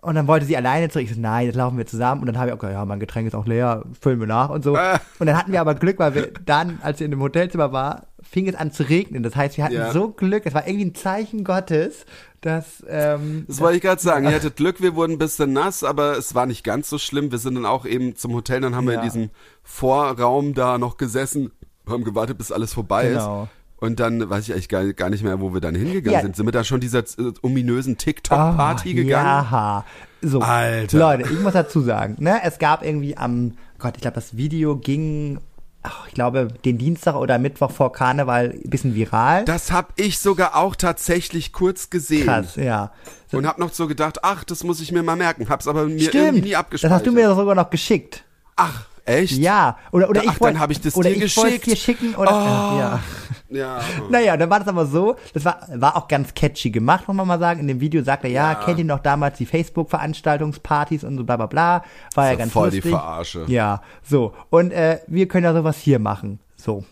[0.02, 1.04] Und dann wollte sie alleine zurück.
[1.08, 2.22] Ich so, nein, jetzt laufen wir zusammen.
[2.22, 4.64] Und dann habe ich, okay, ja, mein Getränk ist auch leer, füllen wir nach und
[4.64, 4.74] so.
[4.74, 4.98] Ah.
[5.18, 8.06] Und dann hatten wir aber Glück, weil wir dann, als wir in dem Hotelzimmer war,
[8.22, 9.22] fing es an zu regnen.
[9.22, 9.92] Das heißt, wir hatten Ja.
[9.92, 10.46] so Glück.
[10.46, 12.06] Es war irgendwie ein Zeichen Gottes,
[12.40, 14.24] dass, ähm, Das wollte ich gerade sagen.
[14.24, 17.30] Ihr hattet Glück, wir wurden ein bisschen nass, aber es war nicht ganz so schlimm.
[17.30, 19.00] Wir sind dann auch eben zum Hotel, dann haben wir Ja.
[19.00, 19.30] in diesem
[19.62, 21.50] Vorraum da noch gesessen,
[21.88, 23.44] haben gewartet, bis alles vorbei Genau.
[23.44, 23.48] ist.
[23.80, 26.20] Und dann weiß ich eigentlich gar, gar nicht mehr, wo wir dann hingegangen Ja.
[26.22, 26.36] sind.
[26.36, 29.46] Sind wir da schon dieser äh, ominösen TikTok-Party Ah, gegangen?
[29.50, 29.84] Ja.
[30.22, 30.40] So.
[30.40, 30.98] Alter.
[30.98, 34.76] Leute, ich muss dazu sagen, ne, es gab irgendwie am, Gott, ich glaube, das Video
[34.76, 35.38] ging,
[35.82, 39.46] ach, ich glaube, den Dienstag oder Mittwoch vor Karneval ein bisschen viral.
[39.46, 42.26] Das hab ich sogar auch tatsächlich kurz gesehen.
[42.26, 42.92] Krass, ja.
[43.32, 45.48] Und hab noch so gedacht, ach, das muss ich mir mal merken.
[45.48, 46.44] Hab's aber mir irgendwie Stimmt.
[46.44, 46.96] nie Das abgespeichert.
[46.98, 48.24] hast du mir sogar noch geschickt.
[48.56, 49.32] Ach, echt?
[49.38, 49.76] Ja.
[49.92, 51.66] Oder, oder Ach, ich wollte, dann hab ich das oder dir ich geschickt.
[51.66, 52.78] dir schicken oder, Oh.
[52.78, 53.00] ja.
[53.52, 53.80] Ja.
[54.08, 57.26] Naja, dann war das aber so, das war, war auch ganz catchy gemacht, muss man
[57.26, 57.58] mal sagen.
[57.58, 58.54] In dem Video sagt er, ja, Ja.
[58.64, 61.84] kennt ihr noch damals die Facebook-Veranstaltungspartys und so bla bla bla.
[62.14, 62.82] War ja ja ganz voll lustig.
[62.84, 63.44] die Verarsche.
[63.48, 64.34] Ja, so.
[64.50, 66.38] Und äh, wir können ja sowas hier machen.
[66.54, 66.84] So.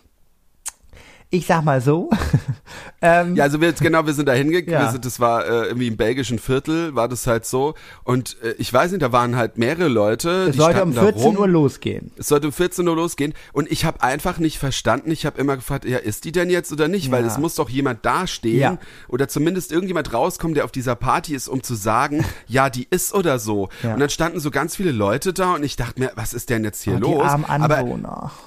[1.29, 2.09] Ich sag mal so.
[3.01, 4.97] ähm, Ja, also wir genau, wir sind da hingegangen, Ja.
[4.97, 7.75] das war äh, irgendwie im belgischen Viertel, war das halt so.
[8.03, 10.47] Und äh, ich weiß nicht, da waren halt mehrere Leute.
[10.49, 11.37] es sollte um standen da 14 rum.
[11.37, 12.11] Uhr losgehen.
[12.17, 15.11] Es sollte um 14 Uhr losgehen und ich habe einfach nicht verstanden.
[15.11, 17.11] Ich habe immer gefragt, ja, ist die denn jetzt oder nicht?
[17.11, 17.27] Weil Ja.
[17.27, 18.77] es muss doch jemand dastehen Ja.
[19.07, 23.13] oder zumindest irgendjemand rauskommen, der auf dieser Party ist, um zu sagen, ja, die ist
[23.13, 23.69] oder so.
[23.83, 23.93] Ja.
[23.93, 26.63] Und dann standen so ganz viele Leute da und ich dachte mir, was ist denn
[26.63, 27.31] jetzt hier Oh, los?
[27.47, 27.85] aber,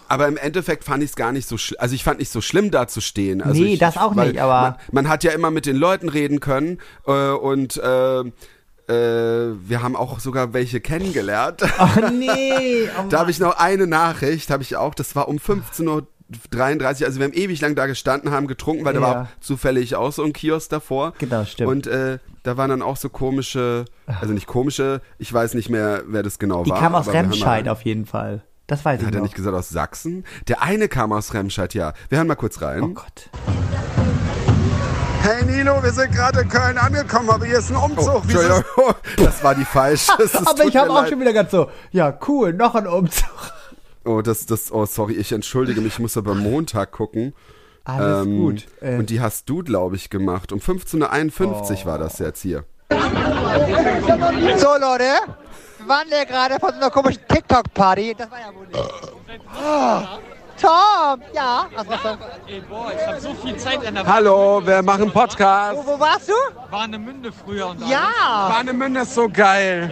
[0.08, 1.78] aber im Endeffekt fand ich es gar nicht so schlimm.
[1.80, 3.40] Also ich fand nicht so schlimm, da zu stehen.
[3.42, 5.76] Also Nee, ich, das auch weil nicht, aber- Man, man hat ja immer mit den
[5.76, 11.62] Leuten reden können äh, und äh, äh, wir haben auch sogar welche kennengelernt.
[11.78, 12.88] Oh nee.
[12.98, 17.06] Oh Da habe ich noch eine Nachricht, habe ich auch, das war um 15.33 Uhr,
[17.06, 19.06] also wir haben ewig lang da gestanden, haben getrunken, weil da Ja.
[19.06, 21.12] war auch zufällig auch so ein Kiosk davor.
[21.18, 21.68] Genau, stimmt.
[21.70, 23.84] Und äh, da waren dann auch so komische,
[24.20, 26.80] also nicht komische, ich weiß nicht mehr, wer das genau die war.
[26.80, 28.42] kam aus Remscheid mal- auf jeden Fall.
[28.66, 30.24] Das weiß ich Hat er nicht gesagt aus Sachsen?
[30.48, 31.92] Der eine kam aus Remscheid, ja.
[32.08, 32.82] Wir hören mal kurz rein.
[32.82, 33.28] oh Gott.
[35.22, 38.22] Hey Nilo, wir sind gerade in Köln angekommen, aber hier ist ein Umzug.
[38.26, 38.62] Wieso-
[39.24, 40.10] das war die falsche.
[40.18, 41.10] Das Aber ich habe auch leid.
[41.10, 43.28] schon wieder ganz so, ja cool, noch ein Umzug.
[44.04, 47.34] Oh, das, das, oh, sorry, ich entschuldige mich, ich muss aber Montag gucken.
[47.84, 48.66] Alles Ähm, gut.
[48.80, 50.52] Äh, Und die hast du, glaube ich, gemacht.
[50.52, 52.64] Um 15.51 Uhr war das jetzt hier.
[52.90, 52.96] So,
[54.80, 55.04] Leute.
[55.78, 58.14] Wir waren ja gerade von so einer komischen TikTok-Party.
[58.18, 58.78] Das war ja wohl nicht.
[59.64, 60.02] Oh.
[60.62, 61.20] Tom!
[61.34, 61.66] Ja?
[61.74, 61.86] Was?
[62.46, 65.76] Ey, boah, ich hab so viel Zeit in der Hallo, wir machen Podcast.
[65.76, 66.34] Wo, wo warst du?
[66.70, 68.48] Warnemünde früher und Ja!
[68.48, 69.90] Warnemünde ist so geil.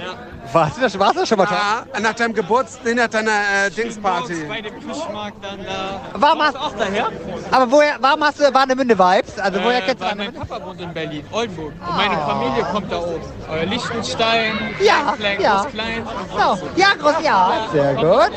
[0.53, 1.57] Warst du, das, warst du schon mal, Tom?
[1.57, 6.01] Ja, nach deinem Geburtstag, nee, nach deiner äh, Morgens bei dem Fischmarkt dann da.
[6.15, 7.09] Warum hast, du auch daher?
[7.51, 9.39] aber woher, warum hast du Warnemünde-Vibes?
[9.39, 10.47] Also, woher Äh, kennst du weil mein Warnemünde?
[10.47, 11.73] Papa wohnt in Berlin, Oldenburg.
[11.87, 13.23] Und meine Familie kommt da oben.
[13.53, 15.67] Äh, Liechtenstein, Ja, Klein, ja.
[15.71, 16.07] Klein.
[16.37, 17.69] So, ja, groß, ja.
[17.73, 18.33] Sehr gut.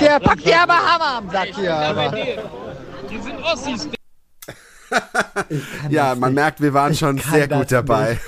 [0.00, 1.64] Der packt dir aber Hammer am Sack hier.
[1.64, 2.16] Ja, bei Aber.
[3.10, 3.88] Die sind Ossis.
[5.88, 8.18] Ja, man merkt, wir waren schon sehr gut dabei.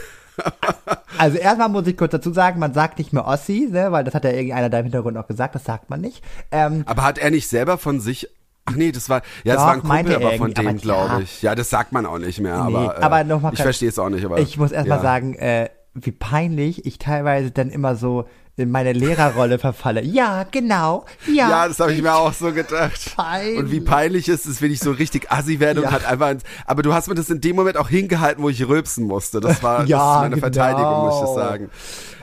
[1.18, 4.14] Also erstmal muss ich kurz dazu sagen, man sagt nicht mehr Ossi, ne, weil das
[4.14, 6.24] hat ja irgendeiner da im Hintergrund auch gesagt, das sagt man nicht.
[6.50, 8.28] Ähm, Aber hat er nicht selber von sich.
[8.64, 9.22] Ach nee, das war.
[9.44, 11.42] Ja, das Doch, war ein Kumpel, er aber von dem, glaube ich.
[11.42, 12.64] Ja, das sagt man auch nicht mehr.
[12.64, 14.24] Nee, aber, äh, aber noch mal ich verstehe es auch nicht.
[14.24, 15.02] Aber, ich muss erstmal ja.
[15.02, 20.02] sagen, äh, wie peinlich ich teilweise dann immer so in meine Lehrerrolle verfalle.
[20.04, 21.06] Ja, genau.
[21.26, 23.14] Ja, Ja, das habe ich mir auch so gedacht.
[23.16, 23.58] Peinlich.
[23.58, 25.86] Und wie peinlich ist es, wenn ich so richtig assi werde Ja.
[25.88, 26.30] und halt einfach.
[26.30, 29.40] ins- Aber du hast mir das in dem Moment auch hingehalten, wo ich rülpsen musste.
[29.40, 30.40] Das war Ja, das ist meine genau.
[30.40, 31.70] Verteidigung, muss ich sagen.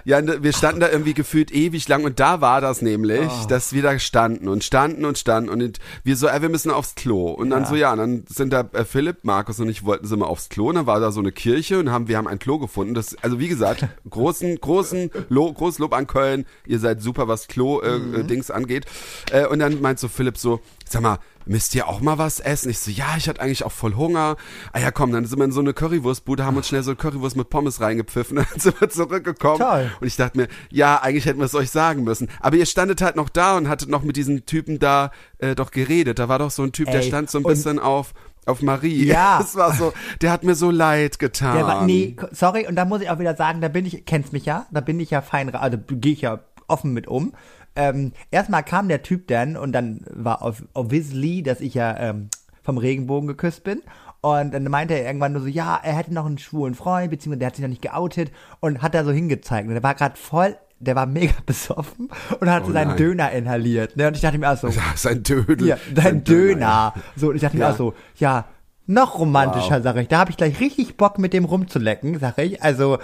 [0.08, 3.48] Ja, ne, wir standen da irgendwie gefühlt ewig lang und da war das nämlich, Oh.
[3.50, 6.96] dass wir da standen und standen und standen und wir so, äh, wir müssen aufs
[6.96, 7.30] Klo.
[7.30, 7.70] Und dann Ja.
[7.70, 10.48] so, ja, und dann sind da äh, Philipp, Markus und ich wollten so mal aufs
[10.48, 12.94] Klo und dann war da so eine Kirche und haben, wir haben ein Klo gefunden.
[12.94, 16.46] Das, also wie gesagt, großen, großen, Lo, groß Lob an Köln.
[16.66, 18.86] Ihr seid super, was Klo-Dings angeht.
[19.32, 22.70] Äh, und dann meint so Philipp so, sag mal, müsst ihr auch mal was essen?
[22.70, 24.38] Ich so, ja, ich hatte eigentlich auch voll Hunger.
[24.74, 26.98] Ah ja, komm, dann sind wir in so eine Currywurstbude, haben uns schnell so eine
[26.98, 29.60] Currywurst mit Pommes reingepfiffen, dann sind wir zurückgekommen.
[29.60, 29.92] Toll.
[30.00, 32.30] Und ich dachte mir, ja, eigentlich hätten wir es euch sagen müssen.
[32.40, 35.72] Aber ihr standet halt noch da und hattet noch mit diesen Typen da äh, doch
[35.72, 36.20] geredet.
[36.20, 38.14] Da war doch so ein Typ, der Ey, stand so ein bisschen auf
[38.48, 39.06] auf Marie.
[39.06, 39.40] Ja.
[39.48, 41.58] Das war so, der hat mir so leid getan.
[41.58, 44.34] Der war, nee, sorry, und da muss ich auch wieder sagen, da bin ich, kennst
[44.34, 47.34] mich ja, da bin ich ja fein, also gehe ich ja offen mit um.
[47.78, 52.30] Ähm, erstmal kam der Typ dann und dann war auf, obviously, dass ich ja ähm,
[52.64, 53.82] vom Regenbogen geküsst bin.
[54.22, 57.40] Und dann meinte er irgendwann nur so, ja, er hätte noch einen schwulen Freund, beziehungsweise
[57.40, 59.68] der hat sich noch nicht geoutet und hat da so hingezeigt.
[59.68, 62.10] Und der war gerade voll, der war mega besoffen
[62.40, 62.98] und hat Oh seinen nein.
[62.98, 63.96] Döner inhaliert.
[63.96, 64.08] Ne?
[64.08, 65.68] Und ich dachte mir auch so, Ja, sein Dödel.
[65.68, 66.94] ja, dein Döner.
[67.16, 67.68] So, und ich dachte Ja.
[67.68, 68.46] mir auch so, ja,
[68.90, 69.84] noch romantischer, Wow.
[69.84, 70.08] sag ich.
[70.08, 72.64] Da habe ich gleich richtig Bock, mit dem rumzulecken, sag ich.
[72.64, 72.98] Also,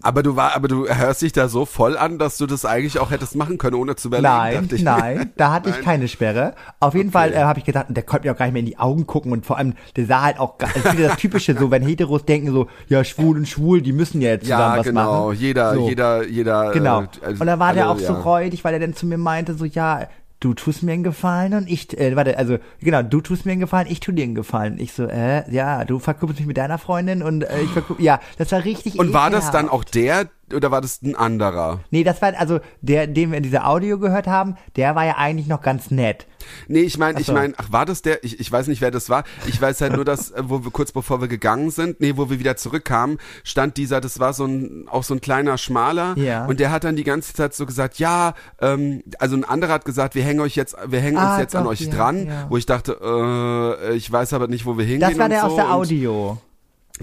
[0.00, 3.00] Aber du war, aber du hörst dich da so voll an, dass du das eigentlich
[3.00, 4.28] auch hättest machen können, ohne zu überlegen.
[4.28, 4.82] nein, ich.
[4.82, 5.84] nein, da hatte ich Nein.
[5.84, 6.54] keine Sperre.
[6.78, 8.66] Auf jeden Fall äh, habe ich gedacht, der konnte mir auch gar nicht mehr in
[8.66, 11.58] die Augen gucken und vor allem, der sah halt auch, gar- ist wieder das Typische,
[11.58, 14.78] so, wenn Heteros denken so, ja, schwul und schwul, die müssen ja jetzt zusammen Ja,
[14.78, 15.26] was genau.
[15.28, 15.36] machen.
[15.40, 15.88] Jeder, so.
[15.88, 16.70] jeder, jeder.
[16.72, 17.02] Genau.
[17.02, 18.20] äh, und da war der alle, auch so ja.
[18.20, 20.06] freudig, weil er dann zu mir meinte, so, ja,
[20.40, 23.60] du tust mir einen Gefallen und ich, äh, warte, also, genau, du tust mir einen
[23.60, 24.78] Gefallen, ich tu dir einen Gefallen.
[24.78, 28.20] Ich so, äh, ja, du verkuppelst mich mit deiner Freundin und äh, ich verkuppel, ja,
[28.36, 31.80] das war richtig Und war das dann auch der, oder war das ein anderer?
[31.90, 35.16] Nee, das war, also der, den wir in dieser Audio gehört haben, der war ja
[35.16, 36.26] eigentlich noch ganz nett.
[36.68, 37.32] Nee, ich meine, ich so.
[37.32, 38.24] meine, ach, war das der?
[38.24, 39.24] Ich, ich weiß nicht, wer das war.
[39.46, 42.30] Ich weiß halt nur, dass, äh, wo wir kurz bevor wir gegangen sind, nee, wo
[42.30, 46.14] wir wieder zurückkamen, stand dieser, das war so ein, auch so ein kleiner Schmaler.
[46.16, 46.46] Ja.
[46.46, 49.84] Und der hat dann die ganze Zeit so gesagt, ja, ähm, also ein anderer hat
[49.84, 52.26] gesagt, wir hängen euch jetzt, wir hängen Ah, uns jetzt an doch, euch ja, dran,
[52.26, 52.46] ja.
[52.48, 55.10] wo ich dachte, äh, ich weiß aber nicht, wo wir hingehen.
[55.10, 55.46] Das war der so.
[55.48, 56.38] aus der Audio.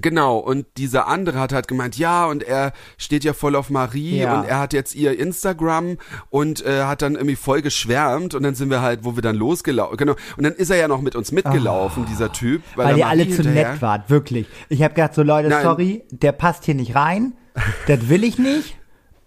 [0.01, 4.17] Genau, und dieser andere hat halt gemeint, ja, und er steht ja voll auf Marie
[4.19, 4.39] Ja.
[4.39, 5.97] und er hat jetzt ihr Instagram
[6.29, 9.36] und äh, hat dann irgendwie voll geschwärmt und dann sind wir halt, wo wir dann
[9.36, 12.62] losgelaufen, genau, und dann ist er ja noch mit uns mitgelaufen, dieser Typ.
[12.75, 14.47] Weil er ihr alle zu hinterher- nett wart, wirklich.
[14.69, 15.63] Ich habe gedacht, so Leute, Nein.
[15.63, 17.34] sorry, der passt hier nicht rein.
[17.88, 18.77] Das will ich nicht.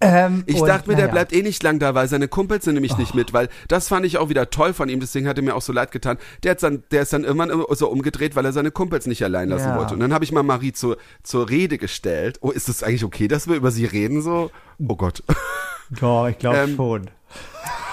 [0.00, 2.74] Ähm, Ich und, dachte mir, der bleibt eh nicht lang da, weil seine Kumpels sind
[2.74, 5.42] nämlich nicht mit, weil das fand ich auch wieder toll von ihm, deswegen hat er
[5.42, 6.18] mir auch so leid getan.
[6.44, 9.48] Der, hat dann, der ist dann irgendwann so umgedreht, weil er seine Kumpels nicht allein
[9.48, 9.76] lassen Ja.
[9.76, 9.94] wollte.
[9.94, 12.38] Und dann habe ich mal Marie zur, zur Rede gestellt.
[12.42, 14.50] Oh, ist es eigentlich okay, dass wir über sie reden so?
[14.86, 15.22] Oh Gott.
[16.02, 17.10] Ja, ich glaube Ähm, schon.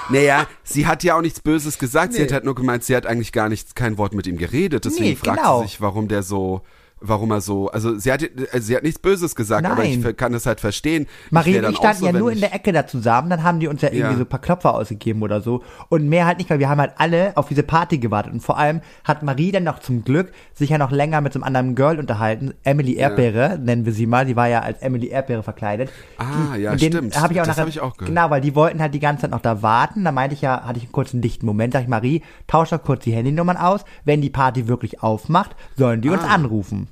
[0.10, 2.14] Naja, sie hat ja auch nichts Böses gesagt.
[2.14, 2.26] Sie Nee.
[2.26, 4.86] hat halt nur gemeint, sie hat eigentlich gar nichts, kein Wort mit ihm geredet.
[4.86, 5.62] Deswegen Nee, fragt genau.
[5.62, 6.62] sie sich, warum der so,
[7.08, 10.16] warum er so, also sie hat, äh, sie hat nichts Böses gesagt, aber ich Nein.
[10.16, 11.08] kann das halt verstehen.
[11.32, 13.68] Marie und ich standen so, ja nur in der Ecke da zusammen, dann haben die
[13.68, 14.14] uns ja irgendwie Ja.
[14.16, 15.64] so ein paar Klopfer ausgegeben oder so.
[15.90, 18.34] Und mehr halt nicht, weil wir haben halt alle auf diese Party gewartet.
[18.34, 21.38] Und vor allem hat Marie dann noch zum Glück sich ja noch länger mit so
[21.40, 22.54] einem anderen Girl unterhalten.
[22.64, 24.26] Emily Erdbeere, nennen wir sie mal.
[24.26, 25.90] Die war ja als Emily Erdbeere verkleidet.
[26.18, 27.20] Ah, die, ja, stimmt.
[27.22, 28.08] Hab ich auch Das nachher, hab ich auch gehört.
[28.10, 30.04] Genau, weil die wollten halt die ganze Zeit noch da warten.
[30.04, 32.82] Da meinte ich ja, hatte ich einen kurzen dichten Moment, sag ich, Marie, tausch doch
[32.84, 33.86] kurz die Handynummern aus.
[34.04, 36.34] Wenn die Party wirklich aufmacht, sollen die uns Ah.
[36.34, 36.88] anrufen.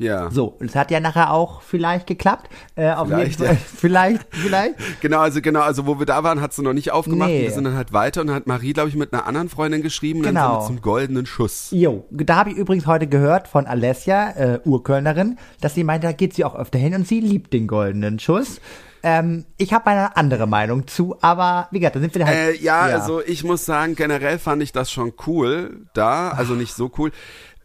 [0.00, 0.30] Ja.
[0.30, 2.48] So, und es hat ja nachher auch vielleicht geklappt.
[2.74, 3.54] Äh, auf Vielleicht, jeden Fall.
[3.54, 3.60] ja.
[3.76, 4.74] Vielleicht, vielleicht.
[5.02, 7.28] Genau, also genau, also wo wir da waren, hat sie noch nicht aufgemacht.
[7.28, 7.42] Nee.
[7.42, 9.82] Wir sind dann halt weiter und dann hat Marie, glaube ich, mit einer anderen Freundin
[9.82, 10.22] geschrieben.
[10.22, 10.52] Dann Genau.
[10.52, 11.68] sind wir zum goldenen Schuss.
[11.70, 16.12] Jo, da habe ich übrigens heute gehört von Alessia, äh, Urkölnerin, dass sie meinte, da
[16.12, 18.60] geht sie auch öfter hin und sie liebt den goldenen Schuss.
[19.02, 22.36] Ähm, ich habe eine andere Meinung zu, aber wie gesagt, da sind wir halt.
[22.36, 26.74] Äh, ja, also ich muss sagen, generell fand ich das schon cool da, also nicht
[26.74, 27.10] so cool.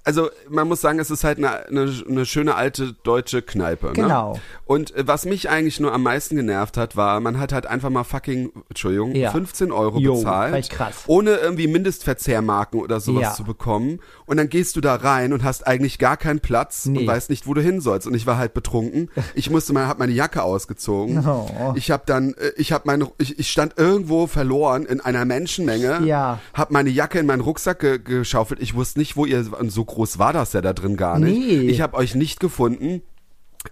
[0.05, 3.91] Also man muss sagen, es ist halt eine, eine, eine schöne alte deutsche Kneipe.
[3.93, 4.33] Genau.
[4.35, 4.39] Ne?
[4.65, 7.89] Und äh, was mich eigentlich nur am meisten genervt hat, war, man hat halt einfach
[7.89, 9.31] mal fucking, Entschuldigung, Ja.
[9.31, 11.03] 15 Euro Jo, bezahlt, krass.
[11.07, 13.33] ohne irgendwie Mindestverzehrmarken oder sowas Ja.
[13.33, 13.99] zu bekommen.
[14.25, 16.99] Und dann gehst du da rein und hast eigentlich gar keinen Platz Nee.
[16.99, 18.07] und weißt nicht, wo du hin sollst.
[18.07, 19.09] Und ich war halt betrunken.
[19.33, 21.25] Ich musste mal, hab meine Jacke ausgezogen.
[21.27, 21.73] Oh.
[21.75, 26.01] Ich habe dann, äh, ich habe meine, ich, ich stand irgendwo verloren in einer Menschenmenge.
[26.05, 26.39] Ja.
[26.53, 28.61] Hab meine Jacke in meinen Rucksack ge geschaufelt.
[28.61, 31.38] Ich wusste nicht, wo ihr, so groß war das ja da drin gar nicht.
[31.39, 31.69] Nee.
[31.69, 33.01] Ich habe euch nicht gefunden.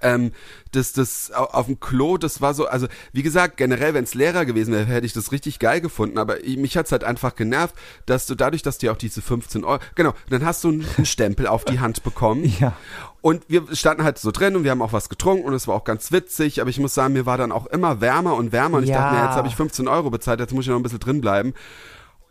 [0.01, 0.31] Ähm,
[0.71, 4.15] das, das au- auf dem Klo, das war so, also wie gesagt, generell, wenn es
[4.15, 7.36] Lehrer gewesen wäre, hätte ich das richtig geil gefunden, aber ich- mich hat's halt einfach
[7.36, 7.75] genervt,
[8.07, 11.45] dass du dadurch, dass dir auch diese 15 Euro, genau, dann hast du einen, Stempel
[11.45, 12.73] auf die Hand bekommen Ja.
[13.21, 15.75] und wir standen halt so drin und wir haben auch was getrunken und es war
[15.75, 18.77] auch ganz witzig, aber ich muss sagen, mir war dann auch immer wärmer und wärmer
[18.77, 18.97] und ich Ja.
[18.99, 21.21] dachte mir, jetzt habe ich 15 Euro bezahlt, jetzt muss ich noch ein bisschen drin
[21.21, 21.53] bleiben.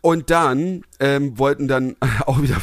[0.03, 2.57] Und dann ähm, wollten dann auch wieder,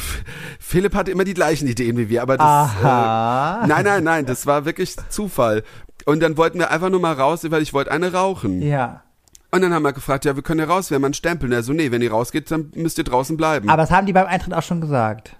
[0.59, 2.71] Philipp hatte immer die gleichen Ideen wie wir, aber das.
[2.79, 5.63] Äh, nein, nein, nein, das war wirklich Zufall.
[6.05, 8.61] Und dann wollten wir einfach nur mal raus, weil ich wollte eine rauchen.
[8.61, 9.01] Ja.
[9.49, 11.49] Und dann haben wir gefragt, ja, wir können ja raus, wir haben einen Stempel.
[11.49, 13.69] Und er so, nee, wenn ihr rausgeht, dann müsst ihr draußen bleiben.
[13.69, 15.35] Aber das haben die beim Eintritt auch schon gesagt.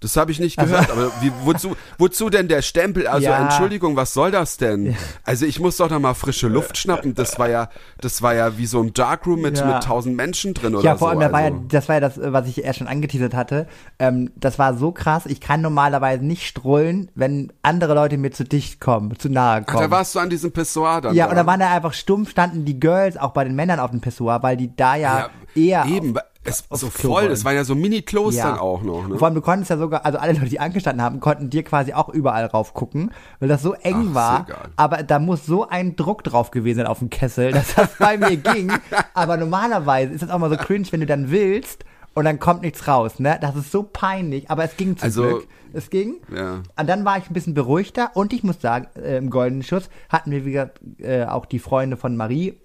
[0.00, 3.06] Das habe ich nicht gehört, aber wie, wozu, wozu denn der Stempel?
[3.06, 3.42] Also Ja.
[3.42, 4.96] Entschuldigung, was soll das denn?
[5.24, 7.14] Also ich muss doch noch mal frische Luft schnappen.
[7.14, 7.68] Das war ja,
[8.00, 9.66] das war ja wie so ein Darkroom mit Ja.
[9.74, 11.10] mit tausend Menschen drin oder Ja, vor so.
[11.10, 11.64] allem, da war ja, also.
[11.68, 13.66] das war ja das, was ich erst schon angeteasert hatte.
[13.98, 15.26] Ähm, das war so krass.
[15.26, 19.66] Ich kann normalerweise nicht strollen, wenn andere Leute mir zu dicht kommen, zu nahe Ach,
[19.66, 19.82] kommen.
[19.82, 21.14] da warst du an diesem Pissoir dann.
[21.14, 21.30] ja, da.
[21.30, 24.00] und da waren da einfach stumpf, standen die Girls auch bei den Männern auf dem
[24.00, 27.24] Pissoir, weil die da ja, eher eben, auf- es so Klo voll.
[27.26, 28.50] Es waren ja so Mini-Klos Ja.
[28.50, 29.06] dann auch noch.
[29.08, 29.16] Ne?
[29.18, 31.92] Vor allem, du konntest ja sogar, also alle Leute, die angestanden haben, konnten dir quasi
[31.92, 34.46] auch überall rauf gucken, weil das so eng Ach, war.
[34.76, 38.16] Aber da muss so ein Druck drauf gewesen sein auf dem Kessel, dass das bei
[38.18, 38.72] mir ging.
[39.14, 41.84] Aber normalerweise ist das auch mal so cringe, wenn du dann willst
[42.14, 43.38] und dann kommt nichts raus, ne?
[43.40, 45.46] Das ist so peinlich, aber es ging zum Also, Glück.
[45.72, 46.16] Es ging.
[46.34, 46.62] ja.
[46.78, 49.90] Und dann war ich ein bisschen beruhigter und ich muss sagen, äh, im Goldenen Schuss
[50.08, 52.58] hatten wir, wie gesagt, äh, auch die Freunde von Marie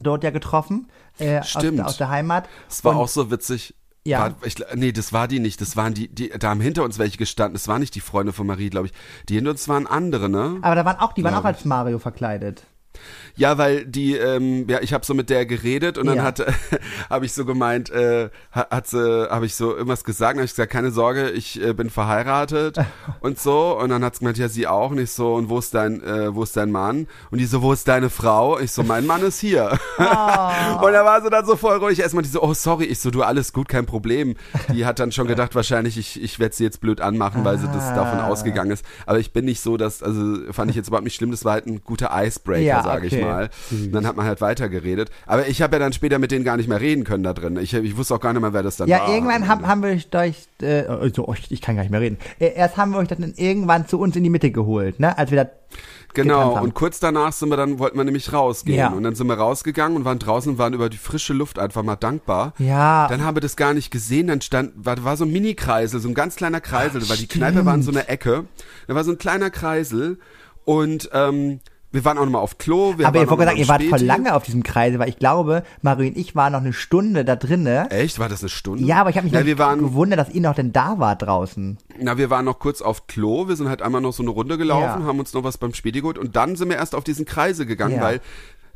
[0.00, 0.88] dort ja getroffen.
[1.18, 1.78] Äh, aus, Stimmt.
[1.78, 2.48] der- aus der Heimat.
[2.68, 3.74] Es war Und- auch so witzig.
[4.06, 4.18] Ja.
[4.18, 5.62] War, ich, nee, das war die nicht.
[5.62, 7.54] Das waren die, die, da haben hinter uns welche gestanden.
[7.54, 8.92] Das waren nicht die Freunde von Marie, glaube ich.
[9.30, 10.58] Die hinter uns waren andere, ne?
[10.60, 12.64] Aber da waren auch, die waren auch als Mario verkleidet.
[13.36, 16.22] Ja, weil die, ähm, ja, ich habe so mit der geredet und dann Ja.
[16.22, 16.40] hat,
[17.10, 20.72] habe ich so gemeint, äh, hat, sie, habe ich so irgendwas gesagt, habe ich gesagt,
[20.72, 22.78] keine Sorge, ich äh, bin verheiratet
[23.20, 25.58] und so und dann hat sie gemeint, ja, sie auch, und ich so, und wo
[25.58, 27.08] ist dein, äh, wo ist dein Mann?
[27.30, 28.58] Und die so, wo ist deine Frau?
[28.58, 29.70] Ich so, mein Mann ist hier.
[29.98, 33.10] und da war sie dann so voll ruhig, erstmal die so, oh sorry, ich so,
[33.10, 34.36] du alles gut, kein Problem.
[34.72, 37.66] Die hat dann schon gedacht, wahrscheinlich ich, ich werde sie jetzt blöd anmachen, weil sie
[37.68, 38.84] das davon ausgegangen ist.
[39.06, 41.52] Aber ich bin nicht so, dass, also fand ich jetzt überhaupt nicht schlimm, das war
[41.54, 42.83] halt ein guter Icebreaker, Ja.
[42.84, 43.24] Sage ich okay.
[43.24, 43.50] mal.
[43.70, 45.10] Und dann hat man halt weitergeredet.
[45.26, 47.56] Aber ich habe ja dann später mit denen gar nicht mehr reden können da drin.
[47.56, 49.08] Ich, ich wusste auch gar nicht mehr, wer das dann Ja, war.
[49.14, 50.08] irgendwann haben, haben wir euch,
[50.62, 52.18] äh, also, euch- ich kann gar nicht mehr reden.
[52.38, 55.16] Äh, Erst haben wir euch dann irgendwann zu uns in die Mitte geholt, ne?
[55.18, 55.50] Als wir da
[56.14, 58.78] Genau, und kurz danach sind wir dann, wollten wir nämlich rausgehen.
[58.78, 58.88] Ja.
[58.90, 61.82] Und dann sind wir rausgegangen und waren draußen und waren über die frische Luft einfach
[61.82, 62.54] mal dankbar.
[62.58, 63.08] Ja.
[63.08, 66.08] Dann haben wir das gar nicht gesehen, dann stand, war, war so ein Mini-Kreisel, so
[66.08, 68.44] ein ganz kleiner Kreisel, weil die Kneipe war in so einer Ecke.
[68.86, 70.18] Da war so ein kleiner Kreisel
[70.64, 71.58] und ähm,
[71.94, 72.98] wir waren auch nochmal auf Klo.
[72.98, 75.62] Wir Aber ihr wollt gesagt, ihr wart voll lange auf diesem Kreise, weil ich glaube,
[75.80, 77.88] Marie und ich waren noch eine Stunde da drinne.
[77.90, 78.18] Echt?
[78.18, 78.84] War das eine Stunde?
[78.84, 81.22] Ja, aber ich habe mich noch wir waren, gewundert, dass ihr noch denn da wart
[81.22, 81.78] draußen.
[82.00, 84.58] Na, wir waren noch kurz auf Klo, wir sind halt einmal noch so eine Runde
[84.58, 85.06] gelaufen, Ja.
[85.06, 87.64] haben uns noch was beim Späti geholt und dann sind wir erst auf diesen Kreise
[87.64, 88.02] gegangen, Ja.
[88.02, 88.20] weil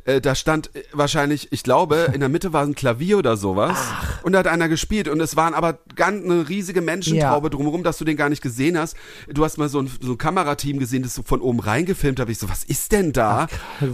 [0.05, 3.77] äh, da stand äh, wahrscheinlich, ich glaube, in der Mitte war ein Klavier oder sowas
[4.23, 7.49] und da hat einer gespielt und es waren aber ganz eine riesige Menschentraube Ja.
[7.49, 8.95] drumherum, dass du den gar nicht gesehen hast.
[9.27, 12.29] Du hast mal so ein, so ein Kamerateam gesehen, das so von oben reingefilmt hat.
[12.29, 13.47] Ich so, was ist denn da?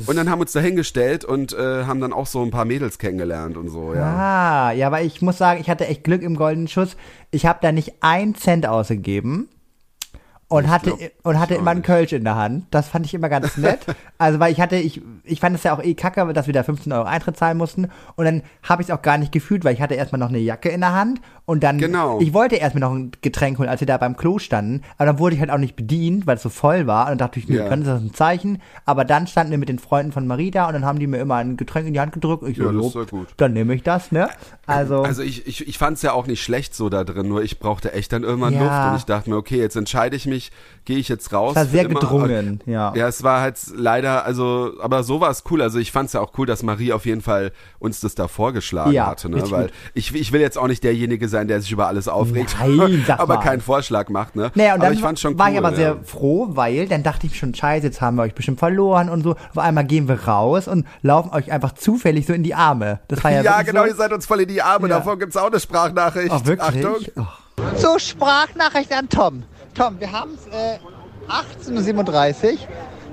[0.05, 2.65] und dann haben wir uns da hingestellt und äh, haben dann auch so ein paar
[2.65, 4.03] Mädels kennengelernt und so, ja.
[4.03, 6.95] Ah, ja, aber ich muss sagen, ich hatte echt Glück im goldenen Schuss.
[7.31, 9.49] Ich habe da nicht einen Cent ausgegeben.
[10.47, 11.88] Und Ich hatte, glaub, und hatte immer einen nicht.
[11.88, 12.65] Kölsch in der Hand.
[12.69, 13.79] Das fand ich immer ganz nett.
[14.19, 16.62] also, weil ich hatte, ich, ich fand es ja auch eh kacke, dass wir da
[16.62, 17.89] 15 Euro Eintritt zahlen mussten.
[18.15, 20.38] Und dann habe ich es auch gar nicht gefühlt, weil ich hatte erstmal noch eine
[20.38, 21.19] Jacke in der Hand.
[21.47, 22.19] Und dann, Genau.
[22.21, 24.81] ich wollte erst mir noch ein Getränk holen, als wir da beim Klo standen.
[24.97, 27.05] Aber dann wurde ich halt auch nicht bedient, weil es so voll war.
[27.05, 27.69] Und dann dachte ich, mir, Ja.
[27.69, 28.62] kann das ein Zeichen?
[28.86, 31.17] Aber dann standen wir mit den Freunden von Marie da und dann haben die mir
[31.17, 32.43] immer ein Getränk in die Hand gedrückt.
[32.43, 33.27] Und ich so, Ja, das ist ja gut.
[33.38, 34.29] dann nehme ich das, ne?
[34.67, 37.41] Also, Also ich, ich, ich fand es ja auch nicht schlecht so da drin, nur
[37.43, 38.60] ich brauchte echt dann irgendwann Ja.
[38.62, 40.35] Luft und ich dachte mir, okay, jetzt entscheide ich mich,
[40.86, 41.52] gehe ich jetzt raus.
[41.52, 42.93] Es war sehr gedrungen, ja.
[42.95, 45.62] Ja, es war halt leider, also, aber so war es cool.
[45.62, 48.28] Also ich fand es ja auch cool, dass Marie auf jeden Fall uns das da
[48.28, 49.41] vorgeschlagen Ja, hatte, ne?
[49.50, 49.74] Weil gut.
[49.95, 53.19] ich, ich will jetzt auch nicht derjenige sein, der sich über alles aufregt, Nein, sag
[53.19, 53.41] aber mal.
[53.41, 54.52] keinen Vorschlag macht, ne?
[54.56, 55.76] Naja, und aber dann ich fand's schon war cool, ich aber ja.
[55.76, 59.24] sehr froh, weil dann dachte ich schon, scheiße, jetzt haben wir euch bestimmt verloren und
[59.24, 59.32] so.
[59.32, 63.00] Auf einmal gehen wir raus und laufen euch einfach zufällig so in die Arme.
[63.08, 63.88] Das war ja, Ja, wirklich genau, so.
[63.88, 64.98] ihr seid uns voll in die Arme, Ja.
[64.98, 66.30] davon gibt's auch eine Sprachnachricht.
[66.32, 66.86] Ach, wirklich?
[66.86, 67.26] Achtung.
[67.58, 67.67] Oh.
[67.78, 69.43] So, Sprachnachricht an Tom.
[69.75, 70.79] Tom, wir haben es äh,
[71.69, 72.59] 18.37 Uhr.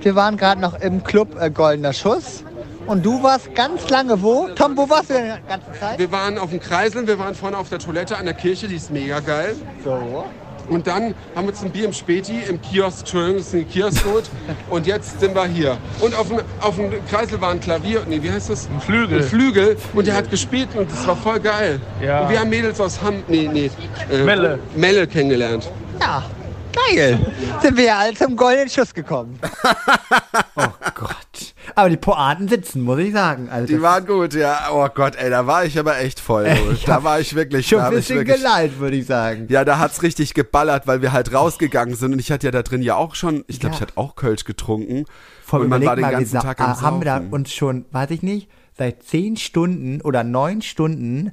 [0.00, 2.44] Wir waren gerade noch im Club äh, Goldener Schuss.
[2.86, 4.48] Und du warst ganz lange wo?
[4.54, 5.98] Tom, wo warst du denn die ganze Zeit?
[5.98, 8.76] Wir waren auf dem Kreiseln, wir waren vorne auf der Toilette an der Kirche, die
[8.76, 9.56] ist mega geil.
[9.84, 10.24] So.
[10.68, 13.68] Und dann haben wir uns ein Bier im Späti, im Kiosk, Entschuldigung, das ist ein
[13.68, 14.24] Kioskgut.
[14.70, 15.76] und jetzt sind wir hier.
[16.00, 18.68] Und auf dem, auf dem Kreisel war ein Klavier, nee, wie heißt das?
[18.68, 19.18] Ein Flügel.
[19.18, 19.76] Ein Flügel.
[19.94, 21.80] Und der hat gespielt und das war voll geil.
[22.00, 22.22] Ja.
[22.22, 23.70] Und wir haben Mädels aus Hamm, nee, nee.
[24.10, 24.60] Äh, Melle.
[24.76, 25.68] Melle kennengelernt.
[26.00, 26.24] Ja,
[26.72, 27.18] geil.
[27.60, 29.38] Sind wir ja alle zum Goldenen Schuss gekommen.
[30.56, 31.54] oh Gott.
[31.74, 33.48] Aber die Pointen sitzen, muss ich sagen.
[33.50, 34.68] Also Die waren gut, ja.
[34.72, 36.46] Oh Gott, ey, da war ich aber echt voll.
[36.72, 39.46] Ich da war ich wirklich, schon da ein bisschen wirklich, geleitet, würde ich sagen.
[39.48, 42.62] Ja, da hat's richtig geballert, weil wir halt rausgegangen sind und ich hatte ja da
[42.62, 43.76] drin ja auch schon, ich glaube, Ja.
[43.76, 45.04] ich hatte auch Kölsch getrunken.
[45.44, 47.52] Voll und man war den mal, ganzen wir Tag am ah, haben wir da uns
[47.52, 51.32] schon, weiß ich nicht, seit zehn Stunden oder neun Stunden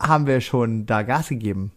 [0.00, 1.72] haben wir schon da Gas gegeben.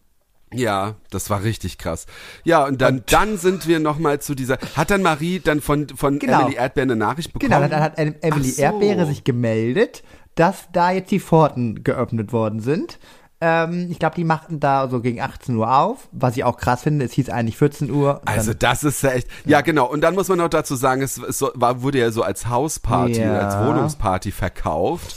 [0.53, 2.07] Ja, das war richtig krass.
[2.43, 4.57] Ja, und dann, dann sind wir noch mal zu dieser.
[4.75, 6.41] Hat dann Marie dann von, von Genau.
[6.41, 7.51] Emily Erdbeer eine Nachricht bekommen?
[7.51, 8.61] Genau, dann hat Em- Emily so.
[8.63, 10.03] Erdbeere sich gemeldet,
[10.35, 12.97] dass da jetzt die Pforten geöffnet worden sind.
[13.41, 16.81] Ähm, ich glaube, die machten da so gegen 18 Uhr auf, was ich auch krass
[16.81, 17.05] finde.
[17.05, 18.21] Es hieß eigentlich 14 Uhr.
[18.25, 19.27] Also das ist ja echt.
[19.45, 19.85] Ja, genau.
[19.85, 23.21] Und dann muss man noch dazu sagen, es, es war, wurde ja so als Hausparty,
[23.21, 23.37] Ja.
[23.39, 25.15] als Wohnungsparty verkauft.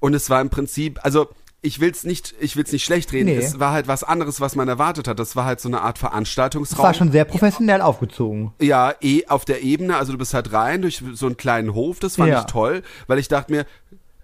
[0.00, 1.28] Und es war im Prinzip, also
[1.64, 3.26] ich will's nicht, ich will's nicht schlecht reden.
[3.26, 3.36] Nee.
[3.36, 5.18] Es war halt was anderes, was man erwartet hat.
[5.20, 6.84] Das war halt so eine Art Veranstaltungsraum.
[6.84, 8.52] war schon sehr professionell aufgezogen.
[8.60, 12.00] Ja, eh auf der Ebene, also du bist halt rein durch so einen kleinen Hof,
[12.00, 12.40] das fand Ja.
[12.40, 13.64] ich toll, weil ich dachte mir,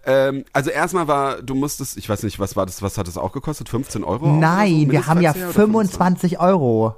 [0.05, 3.16] ähm, also erstmal war, du musstest, ich weiß nicht, was war das, was hat das
[3.16, 3.68] auch gekostet?
[3.68, 4.24] 15 Euro?
[4.24, 4.40] oder so?
[4.40, 6.96] Nein, wir haben ja Mindestverzehr oder 25 Euro.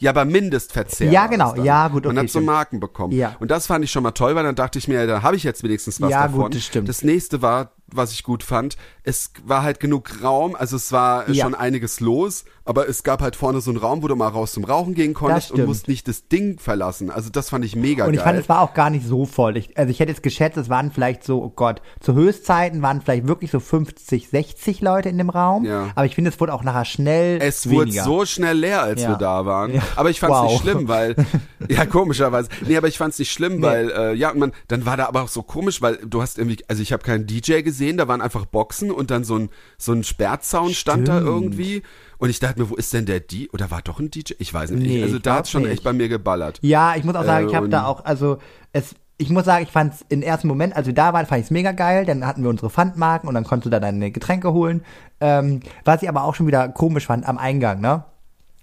[0.00, 1.12] Ja, aber Mindestverzehr.
[1.12, 1.48] Ja, genau.
[1.48, 1.64] das dann.
[1.66, 2.40] Ja, gut, Man okay, hat so.
[2.40, 3.12] Marken bekommen.
[3.12, 3.36] Ja.
[3.38, 5.42] Und das fand ich schon mal toll, weil dann dachte ich mir, da habe ich
[5.42, 6.44] jetzt wenigstens was Ja, davon.
[6.44, 6.88] gut, das stimmt.
[6.88, 11.28] Das nächste war, was ich gut fand, es war halt genug Raum, also es war
[11.30, 11.44] Ja.
[11.44, 14.52] schon einiges los, aber es gab halt vorne so einen Raum, wo du mal raus
[14.52, 17.10] zum Rauchen gehen konntest und musst nicht das Ding verlassen.
[17.10, 18.18] Also das fand ich mega Und geil.
[18.18, 19.56] ich fand, es war auch gar nicht so voll.
[19.56, 23.00] Ich, also ich hätte jetzt geschätzt, es waren vielleicht so, oh Gott, zu Höchstzeiten waren
[23.02, 25.64] vielleicht wirklich so 50, 60 Leute in dem Raum.
[25.64, 25.88] Ja.
[25.96, 28.04] Aber ich finde, es wurde auch nachher schnell Es wurde weniger.
[28.04, 29.08] so schnell leer, als Ja.
[29.10, 29.74] wir da waren.
[29.74, 29.82] Ja.
[29.96, 30.50] Aber ich fand es Wow.
[30.52, 31.16] nicht schlimm, weil
[31.68, 32.48] ja komischerweise.
[32.66, 35.06] Nee, aber ich fand es nicht schlimm, weil äh, ja, und man dann war da
[35.06, 38.06] aber auch so komisch, weil du hast irgendwie also ich habe keinen DJ gesehen, da
[38.06, 41.82] waren einfach Boxen und dann so ein so ein Sperrzaun stand da irgendwie
[42.20, 44.34] und ich dachte mir, wo ist denn der DJ oder war doch ein DJ?
[44.38, 44.86] Ich weiß nicht.
[44.86, 46.58] Nee, also da glaub hat's schon echt bei mir geballert.
[46.62, 48.38] Ja, ich muss auch sagen, Äh, ich habe da und- auch, also
[48.72, 51.40] es, ich muss sagen, ich fand es im ersten Moment, als wir da waren, fand
[51.40, 52.06] ich es mega geil.
[52.06, 54.82] Dann hatten wir unsere Pfandmarken und dann konntest du da deine Getränke holen.
[55.20, 58.04] Ähm, was ich aber auch schon wieder komisch fand am Eingang, ne?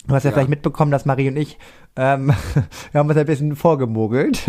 [0.08, 0.36] Du hast ja, Ja.
[0.36, 1.58] vielleicht mitbekommen, dass Marie und ich,
[1.98, 2.28] ähm,
[2.91, 4.41] wir haben uns ein bisschen vorgemogelt.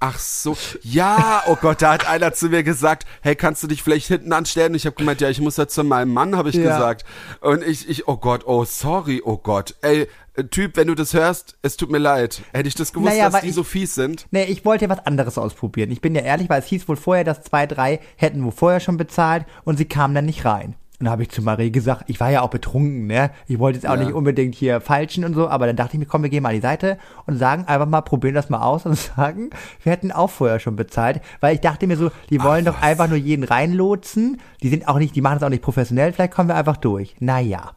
[0.00, 3.82] Ach so, ja, oh Gott, da hat einer zu mir gesagt, hey, kannst du dich
[3.82, 4.70] vielleicht hinten anstellen?
[4.72, 6.62] Und ich habe gemeint, ja, ich muss ja zu meinem Mann, habe ich Ja.
[6.72, 7.04] gesagt.
[7.40, 11.14] Und ich, ich, oh Gott, oh sorry, oh Gott, ey, äh, Typ, wenn du das
[11.14, 12.42] hörst, es tut mir leid.
[12.52, 14.26] Hätte ich das gewusst, Naja, dass die ich- so fies sind?
[14.30, 15.90] Nee, ich wollte ja was anderes ausprobieren.
[15.90, 18.78] Ich bin ja ehrlich, weil es hieß wohl vorher, dass zwei, drei hätten wohl vorher
[18.78, 20.76] schon bezahlt und sie kamen dann nicht rein.
[21.00, 23.30] Und da habe ich zu Marie gesagt, ich war ja auch betrunken, ne?
[23.46, 24.02] Ich wollte jetzt auch Ja.
[24.02, 26.48] nicht unbedingt hier falschen und so, aber dann dachte ich mir, komm, wir gehen mal
[26.48, 29.50] an die Seite und sagen einfach mal, probieren das mal aus und sagen,
[29.84, 32.82] wir hätten auch vorher schon bezahlt, weil ich dachte mir so, die wollen doch was.
[32.82, 34.40] einfach nur jeden reinlotsen.
[34.62, 37.14] Die sind auch nicht, die machen es auch nicht professionell, vielleicht kommen wir einfach durch.
[37.20, 37.74] Naja.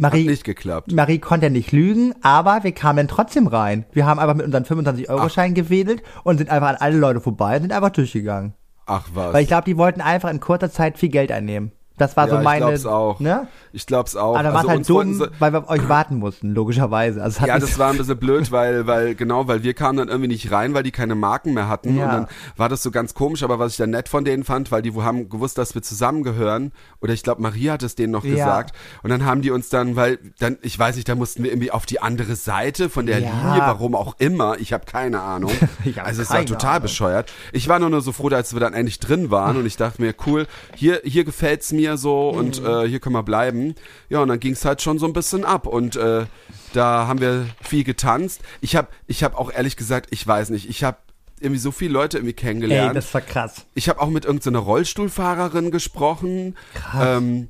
[0.00, 0.92] Hat Marie, nicht geklappt.
[0.92, 3.84] Marie konnte nicht lügen, aber wir kamen trotzdem rein.
[3.92, 7.62] Wir haben einfach mit unseren 25-Euro-Schein gewedelt und sind einfach an alle Leute vorbei und
[7.62, 8.54] sind einfach durchgegangen.
[8.86, 9.34] Ach was.
[9.34, 11.72] Weil ich glaube, die wollten einfach in kurzer Zeit viel Geld einnehmen.
[11.98, 12.64] Das war ja, so meine.
[12.74, 13.20] ich glaub's auch.
[13.20, 13.48] Ne?
[13.72, 14.34] Ich glaub's auch.
[14.34, 17.22] Aber dann war es halt dumm, weil wir auf euch warten mussten, logischerweise.
[17.22, 20.28] Also Ja, das war ein bisschen blöd, weil, weil, genau, weil wir kamen dann irgendwie
[20.28, 21.96] nicht rein, weil die keine Marken mehr hatten.
[21.96, 22.04] Ja.
[22.04, 22.26] Und dann
[22.56, 24.94] war das so ganz komisch, aber was ich dann nett von denen fand, weil die
[24.94, 26.72] haben gewusst, dass wir zusammengehören.
[27.00, 28.34] Oder ich glaube, Maria hat es denen noch Ja.
[28.34, 28.74] gesagt.
[29.02, 31.70] Und dann haben die uns dann, weil dann, ich weiß nicht, da mussten wir irgendwie
[31.70, 33.28] auf die andere Seite von der Ja.
[33.28, 34.56] Linie, warum auch immer.
[34.58, 35.50] Ich habe keine Ahnung.
[35.96, 36.82] Hab also es war total Ahnung.
[36.82, 37.32] bescheuert.
[37.52, 40.00] Ich war nur, nur so froh, als wir dann endlich drin waren und ich dachte
[40.02, 42.66] mir, cool, hier, hier gefällt's mir so und Mhm.
[42.66, 43.74] äh, hier können wir bleiben.
[44.08, 46.26] Ja, und dann ging's halt schon so ein bisschen ab und äh,
[46.74, 48.40] da haben wir viel getanzt.
[48.60, 50.98] Ich habe ich hab auch ehrlich gesagt, ich weiß nicht, ich habe
[51.40, 52.96] irgendwie so viele Leute irgendwie Ey, kennengelernt.
[52.96, 53.64] das war krass.
[53.74, 56.56] ich habe auch mit irgendeiner Rollstuhlfahrerin gesprochen.
[56.74, 57.18] Krass.
[57.20, 57.48] Ähm,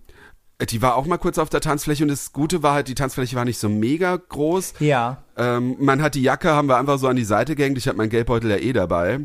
[0.70, 3.36] die war auch mal kurz auf der Tanzfläche und das Gute war halt, die Tanzfläche
[3.36, 4.74] war nicht so mega groß.
[4.80, 5.22] Ja.
[5.36, 7.78] Ähm, man hat die Jacke, haben wir einfach so an die Seite gehängt.
[7.78, 9.20] Ich habe meinen Geldbeutel ja eh dabei.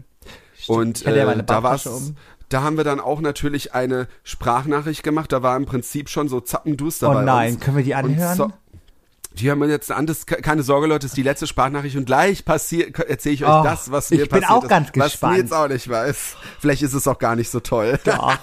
[0.68, 2.16] Und Ich hatte ja äh, meine da war's, Barttasche um.
[2.54, 5.32] Da haben wir dann auch natürlich eine Sprachnachricht gemacht.
[5.32, 7.64] Da war im Prinzip schon so Zappenduster Oh bei nein, uns.
[7.64, 8.36] können wir die anhören?
[8.38, 8.52] So,
[9.34, 12.06] die haben wir jetzt an, das, keine Sorge, Leute, das ist die letzte Sprachnachricht und
[12.06, 14.90] gleich passiert, erzähle ich euch Oh, das, was mir ich bin passiert auch ist, ganz
[14.96, 15.34] was gespannt.
[15.34, 16.36] mir jetzt auch nicht weiß.
[16.60, 18.00] Vielleicht ist es auch gar nicht so toll.
[18.08, 18.38] Ach,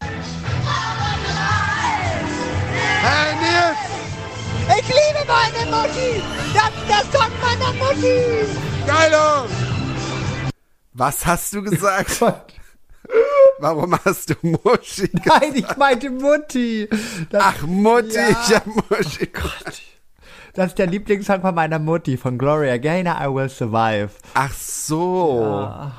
[3.00, 6.22] Hey Nils, Ich liebe meine Mutti.
[6.52, 8.46] Das, das kommt meiner Mutti.
[8.86, 9.46] Geilo!
[10.94, 12.20] Was hast du gesagt?
[13.60, 15.24] Warum hast du Muschi gesagt?
[15.42, 16.88] nein, ich meinte Mutti.
[17.30, 18.28] Das, Ach, Mutti, Ja.
[18.30, 19.82] ich hab Muschi gesagt.
[20.54, 24.10] das ist der Lieblingssong von meiner Mutti, von Gloria Gaynor, I Will Survive.
[24.34, 25.40] Ach so.
[25.42, 25.92] Ja.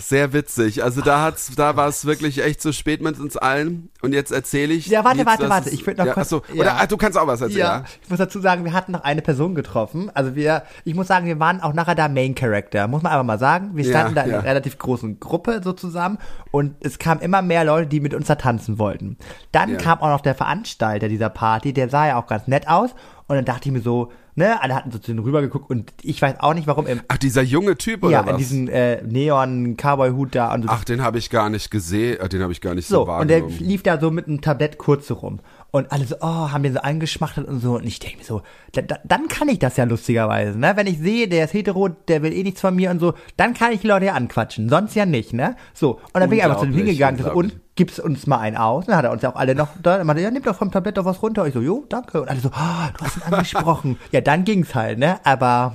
[0.00, 0.82] Sehr witzig.
[0.82, 3.90] Also da hat's, da war es wirklich echt so spät mit uns allen.
[4.02, 4.86] Und jetzt erzähle ich.
[4.86, 5.70] Ja, warte, Nils, warte, warte.
[5.70, 6.60] Ich würd noch ja, kurz- Achso, ja.
[6.60, 7.58] oder ah, du kannst auch was erzählen.
[7.60, 7.84] Ja, Ja.
[8.02, 10.10] ich muss dazu sagen, wir hatten noch eine Person getroffen.
[10.14, 12.86] Also wir, ich muss sagen, wir waren auch nachher da Main Character.
[12.88, 13.70] Muss man einfach mal sagen.
[13.74, 14.38] Wir Ja, standen da in ja.
[14.38, 16.18] einer relativ großen Gruppe so zusammen
[16.50, 19.16] und es kamen immer mehr Leute, die mit uns da tanzen wollten.
[19.52, 19.76] Dann Ja.
[19.76, 22.90] kam auch noch der Veranstalter dieser Party, der sah ja auch ganz nett aus
[23.26, 26.20] und dann dachte ich mir so, ne, alle hatten so zu denen rübergeguckt und ich
[26.20, 28.36] weiß auch nicht, warum im, Ach, dieser junge Typ oder ja, in was?
[28.36, 30.68] diesen äh, Neon-Cowboy-Hut da und so.
[30.70, 32.18] Ach, den habe ich gar nicht gesehen.
[32.20, 33.66] äh, Den habe ich gar nicht so, So, und der wahrgenommen.
[33.68, 35.40] lief da so mit einem Tablett kurz rum.
[35.74, 37.74] Und alle so, oh, haben den so eingeschmachtet und so.
[37.74, 40.74] Und ich denke mir so, da, da, dann kann ich das ja lustigerweise, ne?
[40.76, 43.54] Wenn ich sehe, der ist hetero, der will eh nichts von mir und so, dann
[43.54, 44.68] kann ich die Leute ja anquatschen.
[44.68, 45.56] Sonst ja nicht, ne?
[45.72, 48.38] So, und dann bin ich einfach zu dem Unglaublich, hingegangen so, und gibst uns mal
[48.38, 48.86] einen aus.
[48.86, 50.70] Dann hat er uns ja auch alle noch da, er meinte, ja, nimm doch vom
[50.70, 51.44] Tablett doch was runter.
[51.44, 52.22] Ich so, jo, danke.
[52.22, 53.98] Und alle so, oh, du hast ihn angesprochen.
[54.12, 55.18] ja, dann ging's halt, ne?
[55.24, 55.74] Aber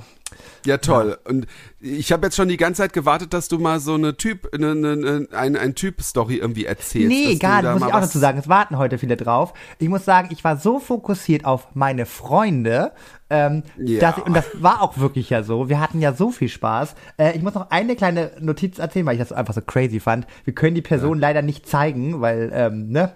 [0.66, 1.18] Ja, toll.
[1.24, 1.46] Und
[1.80, 4.72] ich habe jetzt schon die ganze Zeit gewartet, dass du mal so eine Typ, eine,
[4.72, 7.08] eine, ein, ein Typ-Story irgendwie erzählst.
[7.08, 8.38] Nee, gar nicht, muss ich auch dazu sagen.
[8.38, 9.54] Es warten heute viele drauf.
[9.78, 12.92] Ich muss sagen, ich war so fokussiert auf meine Freunde,
[13.30, 14.00] ähm, Ja.
[14.12, 15.68] dass und das war auch wirklich ja so.
[15.68, 16.94] Wir hatten ja so viel Spaß.
[17.16, 20.26] Äh, ich muss noch eine kleine Notiz erzählen, weil ich das einfach so crazy fand.
[20.44, 23.12] Wir können die Person leider nicht zeigen, weil, ähm, ne?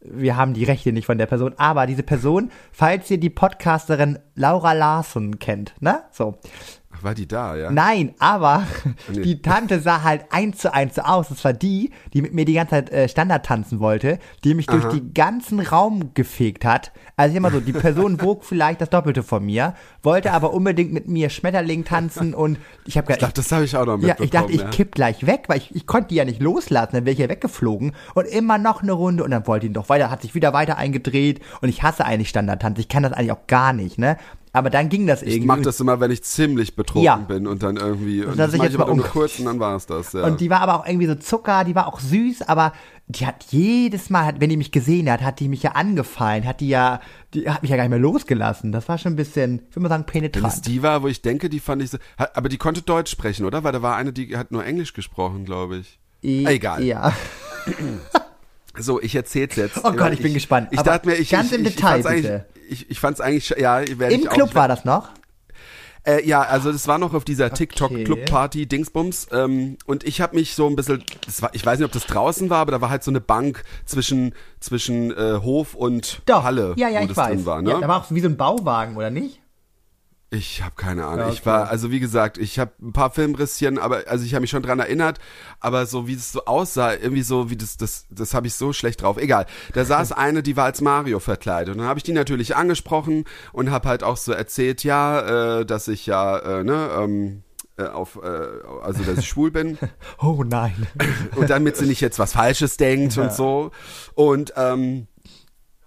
[0.00, 4.18] Wir haben die Rechte nicht von der Person, aber diese Person, falls ihr die Podcasterin
[4.34, 6.02] Laura Larson kennt, ne?
[6.10, 6.38] So.
[7.02, 7.70] War die da, ja?
[7.70, 8.66] Nein, aber
[9.08, 9.20] Nee.
[9.22, 11.28] die Tante sah halt eins zu eins so aus.
[11.28, 14.66] Das war die, die mit mir die ganze Zeit äh, Standard tanzen wollte, die mich
[14.66, 16.92] durch den ganzen Raum gefegt hat.
[17.16, 21.08] Also immer so, die Person wog vielleicht das Doppelte von mir, wollte aber unbedingt mit
[21.08, 24.24] mir Schmetterling tanzen und ich habe Ich dachte, das habe ich auch noch ja, mitbekommen.
[24.24, 24.68] ich dachte, ich ja.
[24.68, 27.28] kipp gleich weg, weil ich, ich konnte die ja nicht loslassen, dann wäre ich ja
[27.28, 30.52] weggeflogen und immer noch eine Runde und dann wollte ihn doch weiter, hat sich wieder
[30.52, 34.16] weiter eingedreht und ich hasse eigentlich Standardtanz, ich kann das eigentlich auch gar nicht, ne?
[34.56, 35.40] Aber dann ging das irgendwie.
[35.40, 37.16] Ich mach das immer, wenn ich ziemlich betrunken Ja.
[37.16, 38.24] bin und dann irgendwie.
[38.24, 39.84] Und dass das ich jetzt ich aber mal nur um- kurz und dann war es
[39.84, 40.24] das, ja.
[40.24, 42.72] Und die war aber auch irgendwie so Zucker, die war auch süß, aber
[43.06, 46.60] die hat jedes Mal, wenn die mich gesehen hat, hat die mich ja angefallen, hat
[46.60, 47.00] die ja,
[47.34, 48.72] die hat mich ja gar nicht mehr losgelassen.
[48.72, 50.66] Das war schon ein bisschen, ich würde mal sagen, Wenn es penetrant.
[50.66, 51.98] die war, wo ich denke, die fand ich so.
[52.16, 53.62] Aber die konnte Deutsch sprechen, oder?
[53.62, 55.98] Weil da war eine, die hat nur Englisch gesprochen, glaube ich.
[56.24, 56.82] I- Egal.
[56.82, 57.12] Ja.
[58.78, 59.80] So, ich erzähl's jetzt.
[59.84, 60.68] Oh Gott, ich bin gespannt.
[60.70, 61.30] Ich dachte mir, ich.
[61.30, 62.28] ganz ich, im ich, Detail, ich bitte.
[62.28, 65.10] eigentlich, ich, ich fand's eigentlich, ja, werde Im ich auch, Club ich war das noch?
[66.06, 67.52] Äh, ja, also das war noch auf dieser.
[67.52, 71.02] TikTok-Club-Party Dingsbums ähm, und ich habe mich so ein bisschen,
[71.40, 73.64] war, ich weiß nicht, ob das draußen war, aber da war halt so eine Bank
[73.86, 76.44] zwischen zwischen äh, Hof und Doch.
[76.44, 77.30] Halle, ja, ja, ich das weiß.
[77.30, 77.60] drin war.
[77.60, 77.70] Ne?
[77.70, 79.40] ja, da war auch wie so ein Bauwagen, oder nicht?
[80.30, 81.26] Ich habe keine Ahnung.
[81.26, 81.46] Ja, Ich okay.
[81.46, 84.62] war, also wie gesagt, ich habe ein paar Filmrisschen, aber also ich habe mich schon
[84.62, 85.20] dran erinnert,
[85.60, 88.72] aber so wie es so aussah, irgendwie so wie das, das, das habe ich so
[88.72, 89.18] schlecht drauf.
[89.18, 89.46] Egal.
[89.72, 93.24] Da saß eine, die war als Mario verkleidet und dann habe ich die natürlich angesprochen
[93.52, 97.42] und habe halt auch so erzählt, ja, äh, dass ich ja, äh, ne, ähm,
[97.78, 98.28] äh, auf, äh,
[98.82, 99.78] also dass ich schwul bin
[100.18, 100.86] Oh nein.
[101.36, 103.70] und damit sie nicht jetzt was Falsches denkt und so.
[104.14, 105.06] Und ähm,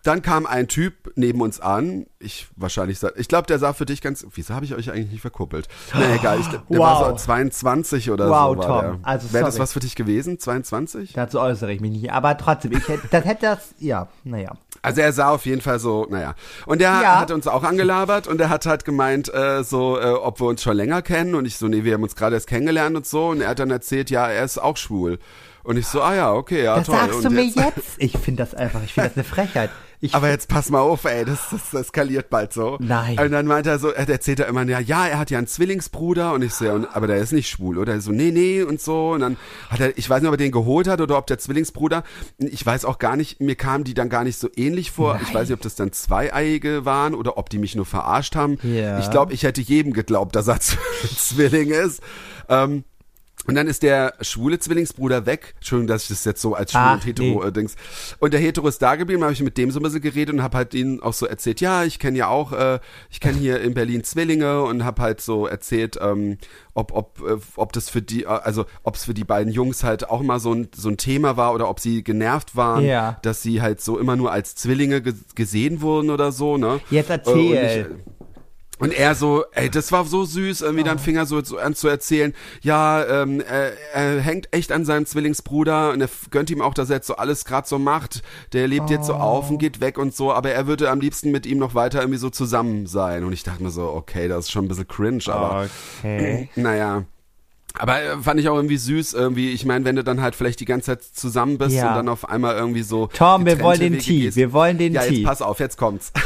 [0.04, 2.06] dann kam ein Typ neben uns an.
[2.20, 4.26] Ich wahrscheinlich, ich glaube, der sah für dich ganz.
[4.34, 5.68] Wieso habe ich euch eigentlich nicht verkuppelt?
[5.94, 7.20] Na egal, ich, der war Wow.
[7.20, 8.62] so 22 oder Wow, so.
[8.62, 8.70] Tom.
[8.70, 9.00] War der.
[9.04, 10.40] Also, Wäre das was für dich gewesen?
[10.40, 11.14] 22?
[11.14, 12.12] Dazu äußere ich mich nicht.
[12.12, 14.54] Aber trotzdem, ich hätte, das hätte das, ja, naja.
[14.82, 16.36] Also er sah auf jeden Fall so, naja.
[16.66, 17.20] Und der Ja.
[17.20, 20.64] hat uns auch angelabert und er hat halt gemeint, äh, so, äh, ob wir uns
[20.64, 21.36] schon länger kennen.
[21.36, 23.28] Und ich so, nee, wir haben uns gerade erst kennengelernt und so.
[23.28, 25.20] Und er hat dann erzählt, ja, er ist auch schwul.
[25.64, 26.96] Und ich so, ah ja, okay, ja, Das toll.
[26.96, 27.96] sagst und du mir jetzt?
[27.98, 29.70] Ich finde das einfach, ich finde das eine Frechheit.
[30.02, 32.78] Ich, Aber jetzt pass mal auf, ey, das, das, das eskaliert bald so.
[32.80, 33.20] Nein.
[33.20, 35.48] Und dann meint er so, er erzählt er immer, ja, ja, er hat ja einen
[35.48, 37.94] Zwillingsbruder und ich so, ja, und, aber der ist nicht schwul, oder?
[37.94, 39.12] Er so, nee, nee und so.
[39.12, 39.36] Und dann
[39.70, 42.04] hat er, ich weiß nicht, ob er den geholt hat oder ob der Zwillingsbruder,
[42.38, 45.20] ich weiß auch gar nicht, mir kamen die dann gar nicht so ähnlich vor.
[45.22, 48.58] Ich weiß nicht, ob das dann Zweieiige waren oder ob die mich nur verarscht haben.
[48.64, 49.00] Ja.
[49.00, 50.60] Ich glaube, ich hätte jedem geglaubt, dass er
[51.18, 52.02] Zwilling ist.
[52.48, 52.86] Ähm,
[53.48, 55.54] und dann ist der schwule Zwillingsbruder weg.
[55.58, 57.48] Entschuldigung, dass ich das jetzt so als schwul Ach, und hetero nee.
[57.48, 57.76] äh, Dings.
[58.20, 60.44] Und der Hetero ist da geblieben, habe ich mit dem so ein bisschen geredet und
[60.44, 62.80] habe halt ihnen auch so erzählt, ja, ich kenne ja auch, äh,
[63.10, 66.38] ich kenne hier in Berlin Zwillinge und habe halt so erzählt, ähm,
[66.76, 69.84] ob, ob, äh, ob das für die, äh, also ob es für die beiden Jungs
[69.84, 73.18] halt auch mal so ein, so ein Thema war oder ob sie genervt waren, Ja.
[73.24, 76.82] dass sie halt so immer nur als Zwillinge ge gesehen wurden oder so, ne?
[76.92, 77.96] Jetzt Äh, erzähl.
[78.80, 81.76] Und, er so, ey, das war so süß, irgendwie dann fing er so, so an
[81.76, 86.62] zu erzählen, ja, ähm, er, er hängt echt an seinem Zwillingsbruder und er gönnt ihm
[86.62, 88.22] auch, dass er jetzt so alles gerade so macht.
[88.54, 91.32] Der lebt jetzt so auf und geht weg und so, aber er würde am liebsten
[91.32, 93.24] mit ihm noch weiter irgendwie so zusammen sein.
[93.24, 95.68] Und ich dachte mir so, okay, das ist schon ein bisschen cringe, aber
[96.00, 96.50] Okay.
[96.56, 97.06] naja.
[97.78, 100.60] Aber äh, fand ich auch irgendwie süß, irgendwie, ich meine, wenn du dann halt vielleicht
[100.60, 101.90] die ganze Zeit zusammen bist Ja.
[101.90, 103.08] und dann auf einmal irgendwie so.
[103.08, 104.20] Tom, wir wollen den Wege Tee.
[104.22, 104.38] gehst.
[104.38, 105.16] Wir wollen den ja, Tee.
[105.18, 106.12] jetzt pass auf, jetzt kommt's.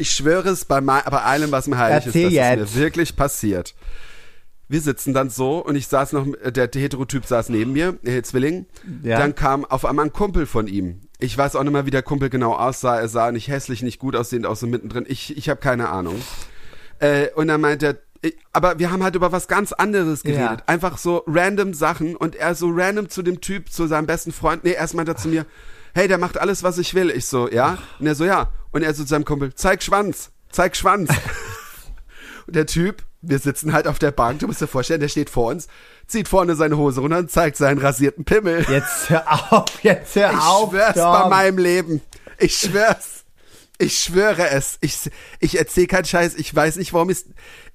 [0.00, 2.76] Ich schwöre es bei, mei- bei allem, was mir heilig Erzähl ist, dass es jetzt.
[2.76, 3.74] mir wirklich passiert.
[4.68, 8.66] Wir sitzen dann so und ich saß noch, der Heterotyp saß neben mir, der Zwilling.
[9.02, 9.18] Ja.
[9.18, 11.00] Dann kam auf einmal ein Kumpel von ihm.
[11.18, 13.00] Ich weiß auch nicht mehr, wie der Kumpel genau aussah.
[13.00, 15.04] Er sah nicht hässlich, nicht gut aussehend, auch so mittendrin.
[15.08, 16.14] Ich, ich habe keine Ahnung.
[17.00, 17.96] Äh, und dann meint er,
[18.52, 20.60] aber wir haben halt über was ganz anderes geredet.
[20.60, 20.64] Ja.
[20.66, 24.64] Einfach so random Sachen und er so random zu dem Typ, zu seinem besten Freund.
[24.64, 25.46] Nee, erst meint er zu mir,
[25.94, 27.10] hey, der macht alles, was ich will.
[27.10, 27.78] Ich so, ja?
[27.98, 28.50] Und er so, ja.
[28.72, 31.10] Und er so zu seinem Kumpel, zeig Schwanz, zeig Schwanz.
[32.46, 35.30] und der Typ, wir sitzen halt auf der Bank, du musst dir vorstellen, der steht
[35.30, 35.66] vor uns,
[36.06, 38.64] zieht vorne seine Hose runter und zeigt seinen rasierten Pimmel.
[38.68, 40.70] Jetzt hör auf, jetzt hör Ich auf.
[40.70, 41.12] schwör's Tom.
[41.12, 42.00] bei meinem Leben.
[42.38, 43.24] Ich schwör's.
[43.80, 44.76] Ich schwöre es.
[44.80, 45.08] Ich,
[45.38, 46.34] ich erzähl keinen Scheiß.
[46.34, 47.24] Ich weiß nicht, warum ich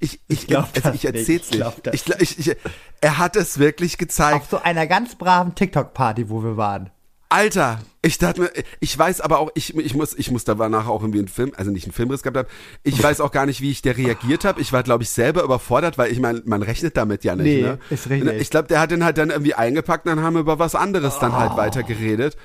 [0.04, 1.62] ich ich, glaub also das ich erzähl's nicht.
[1.62, 1.88] Ich nicht.
[1.88, 2.58] das Ich, ich, ich,
[3.01, 4.36] er hat es wirklich gezeigt.
[4.36, 6.89] Auf so einer ganz braven TikTok-Party, wo wir waren.
[7.30, 11.01] Alter, ich dachte mir, ich weiß aber auch, ich, ich muss, ich muss danach auch
[11.01, 12.47] irgendwie einen Film, also nicht einen Filmriss gehabt haben.
[12.84, 14.62] Ich weiß auch gar nicht, wie ich der reagiert habe.
[14.62, 17.45] Ich war, glaube ich, selber überfordert, weil ich meine, man rechnet damit ja nicht.
[17.45, 17.80] Nee, ne?
[17.89, 18.39] ist richtig.
[18.39, 20.76] Ich glaube, der hat den halt dann irgendwie eingepackt und dann haben wir über was
[20.76, 21.38] anderes dann Oh.
[21.38, 22.38] halt weiter geredet.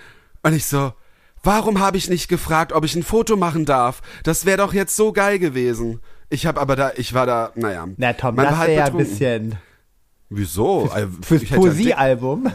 [0.43, 0.95] Und ich so,
[1.43, 4.01] warum habe ich nicht gefragt, ob ich ein Foto machen darf?
[4.23, 6.01] Das wäre doch jetzt so geil gewesen.
[6.31, 7.87] Ich habe aber da, ich war da, naja.
[7.97, 9.55] Na Tom, man das war halt wäre ja ein bisschen
[10.31, 10.91] Wieso?
[10.93, 12.53] Also, fürs ja dick- Poesiealbum.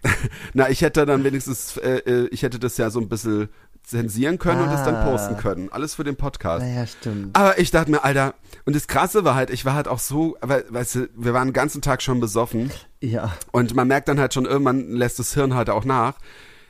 [0.54, 3.48] na, ich hätte dann wenigstens, äh, äh, ich hätte das ja so ein bisschen
[3.82, 5.04] zensieren können und es dann Ah.
[5.10, 5.68] posten können.
[5.72, 6.64] Alles für den Podcast.
[6.64, 7.36] Naja, stimmt.
[7.36, 10.36] Aber ich dachte mir, Alter, und das Krasse war halt, ich war halt auch so,
[10.40, 12.70] aber, weißt du, wir waren den ganzen Tag schon besoffen
[13.00, 13.32] Ja.
[13.52, 16.14] und man merkt dann halt schon, irgendwann lässt das Hirn halt auch nach.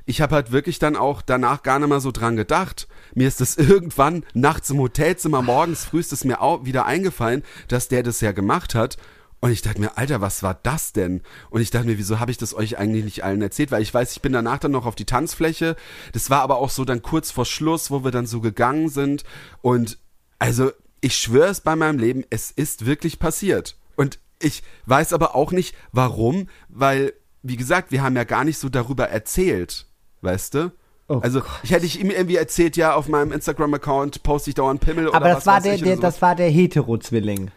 [0.06, 2.88] Ich habe halt wirklich dann auch danach gar nicht mehr so dran gedacht.
[3.14, 7.42] Mir ist das irgendwann nachts im Hotelzimmer, morgens früh ist es mir auch wieder eingefallen,
[7.68, 8.96] dass der das ja gemacht hat.
[9.40, 11.22] Und ich dachte mir, Alter, was war das denn?
[11.50, 13.70] Und ich dachte mir, wieso habe ich das euch eigentlich nicht allen erzählt?
[13.70, 15.76] Weil ich weiß, ich bin danach dann noch auf die Tanzfläche.
[16.12, 19.24] Das war aber auch so dann kurz vor Schluss, wo wir dann so gegangen sind.
[19.60, 19.98] Und
[20.38, 23.76] also, ich schwöre es bei meinem Leben, es ist wirklich passiert.
[23.94, 28.58] Und ich weiß aber auch nicht, warum, weil, wie gesagt, wir haben ja gar nicht
[28.58, 29.85] so darüber erzählt.
[30.26, 30.72] Weißt du?
[31.08, 34.80] Oh also, ich hätte ich ihm irgendwie erzählt, ja, auf meinem Instagram-Account poste ich dauernd
[34.80, 37.52] Pimmel oder Aber das was war der, oder der das war der Hetero-Zwilling.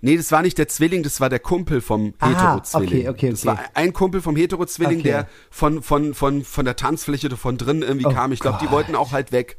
[0.00, 2.88] Nee, das war nicht der Zwilling, das war der Kumpel vom Aha, Hetero-Zwilling.
[3.00, 3.56] okay, okay, Das okay.
[3.58, 5.08] war ein Kumpel vom Hetero-Zwilling, Okay.
[5.08, 8.32] der von, von, von, von der Tanzfläche oder von drin irgendwie Oh kam.
[8.32, 8.74] Ich glaube, die Gott.
[8.74, 9.58] wollten auch halt weg.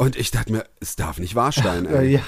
[0.00, 2.14] Und ich dachte mir, es darf nicht wahr sein, ey.
[2.14, 2.20] ja.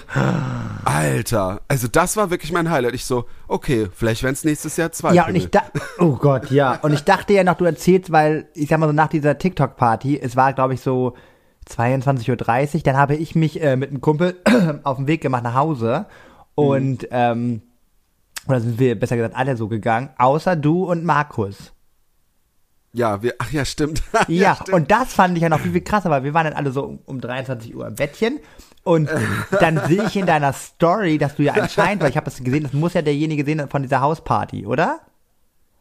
[0.85, 2.95] Alter, also das war wirklich mein Highlight.
[2.95, 5.15] Ich so, okay, vielleicht werden es nächstes Jahr zwei.
[5.15, 6.79] Ja, und ich dachte, oh Gott, ja.
[6.83, 10.21] Und ich dachte ja noch, du erzählst, weil, ich sag mal so, nach dieser TikTok-Party,
[10.21, 11.15] es war, glaube ich, so
[11.71, 14.37] 22.30 Uhr, dann habe ich mich äh, mit einem Kumpel
[14.83, 16.05] auf den Weg gemacht nach Hause
[16.55, 17.63] und, ähm,
[18.49, 21.73] oder sind wir, besser gesagt, alle so gegangen, außer du und Markus.
[22.93, 24.03] Ja, wir, ach ja, stimmt.
[24.29, 24.73] Ja, stimmt.
[24.73, 26.85] und das fand ich ja noch viel, viel krasser, weil wir waren dann alle so
[26.85, 28.41] um, um 23 Uhr im Bettchen
[28.85, 29.09] und
[29.61, 32.65] dann sehe ich in deiner Story, dass du ja anscheinend, weil ich habe das gesehen,
[32.65, 35.01] das muss ja derjenige sehen von dieser Hausparty, oder?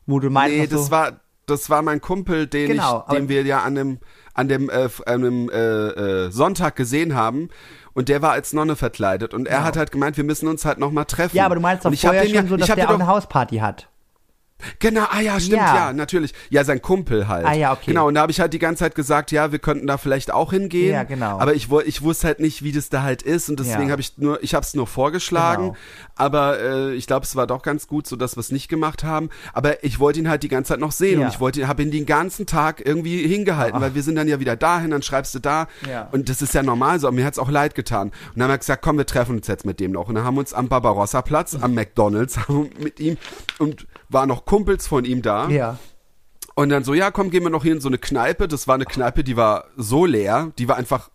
[0.05, 3.15] Wo du meinst, Nee, dass das so, war, das war mein Kumpel, den Genau, ich,
[3.15, 3.99] den wir ja an dem,
[4.33, 7.49] an dem, äh, an dem äh, äh, Sonntag gesehen haben.
[7.93, 9.33] Und der war als Nonne verkleidet.
[9.33, 11.35] Und er hat halt gemeint, wir müssen uns halt noch mal treffen.
[11.35, 13.07] Ja, aber du meinst doch und ich vorher schon ja, so, dass der auch eine
[13.07, 13.89] Hausparty hat.
[14.79, 15.75] Genau, ah ja, stimmt, Ja.
[15.75, 15.93] ja.
[15.93, 16.33] natürlich.
[16.49, 17.45] Ja, sein Kumpel halt.
[17.45, 17.87] Ah ja, okay.
[17.87, 20.31] Genau, und da habe ich halt die ganze Zeit gesagt, ja, wir könnten da vielleicht
[20.31, 20.93] auch hingehen.
[20.93, 21.39] Ja, genau.
[21.39, 23.91] Aber ich, ich wusste halt nicht, wie das da halt ist und deswegen Ja.
[23.91, 25.63] habe ich nur, ich habe es nur vorgeschlagen.
[25.63, 25.75] Genau.
[26.15, 29.03] Aber äh, ich glaube, es war doch ganz gut, so dass wir es nicht gemacht
[29.03, 29.29] haben.
[29.53, 31.25] Aber ich wollte ihn halt die ganze Zeit noch sehen Ja.
[31.27, 34.39] und ich wollte, habe ihn den ganzen Tag irgendwie hingehalten, weil wir sind dann ja
[34.39, 36.07] wieder dahin, dann schreibst du da Ja.
[36.11, 37.07] und das ist ja normal so.
[37.07, 38.09] Aber mir hat's auch leid getan.
[38.09, 40.07] Und dann haben wir gesagt, komm, wir treffen uns jetzt mit dem noch.
[40.09, 42.37] Und dann haben wir uns am Barbarossa Platz, am McDonalds,
[42.79, 43.17] mit ihm
[43.57, 45.49] und waren noch Kumpels von ihm da.
[45.49, 45.77] Ja.
[46.55, 48.47] Und dann so, ja, komm, gehen wir noch hier in so eine Kneipe.
[48.47, 50.51] Das war eine Kneipe, die war so leer.
[50.57, 51.09] Die war einfach.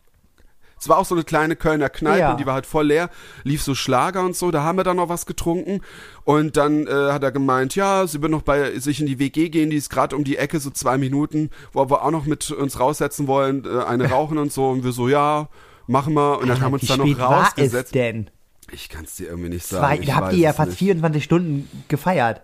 [0.78, 2.34] Es war auch so eine kleine Kölner Kneipe, Ja.
[2.34, 3.08] die war halt voll leer.
[3.44, 4.50] Lief so Schlager und so.
[4.50, 5.80] Da haben wir dann noch was getrunken.
[6.24, 9.48] Und dann äh, hat er gemeint, ja, sie wird noch bei sich in die WG
[9.48, 9.70] gehen.
[9.70, 12.78] Die ist gerade um die Ecke, so zwei Minuten, wo wir auch noch mit uns
[12.78, 14.68] raussetzen wollen, äh, eine rauchen und so.
[14.68, 15.48] Und wir so, ja,
[15.86, 16.38] machen wir.
[16.40, 17.94] Und dann haben wir uns Wie da noch spät war es rausgesetzt.
[17.94, 18.30] denn?
[18.70, 19.82] Ich kann es dir irgendwie nicht sagen.
[19.86, 20.78] Zwei, ich da habt ihr ja fast nicht.
[20.80, 22.42] 24 Stunden gefeiert.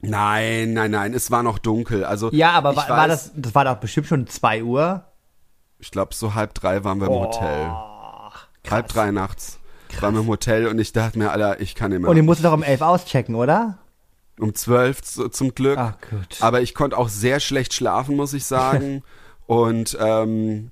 [0.00, 2.04] Nein, nein, nein, es war noch dunkel.
[2.04, 5.04] Also Ja, aber war, weiß, war das, das war doch bestimmt schon 2 Uhr.
[5.80, 7.70] Ich glaube, so halb drei waren wir im Hotel.
[8.70, 9.58] Halb drei nachts
[10.00, 12.10] waren wir im Hotel und ich dachte mir, Alter, ich kann nicht mehr.
[12.10, 13.78] Und ihr musstet doch um 11 auschecken, oder?
[14.40, 15.78] um zwölf zu, zum Glück.
[15.78, 16.36] Ach, gut.
[16.40, 19.02] Aber ich konnte auch sehr schlecht schlafen, muss ich sagen.
[19.46, 20.70] und ähm,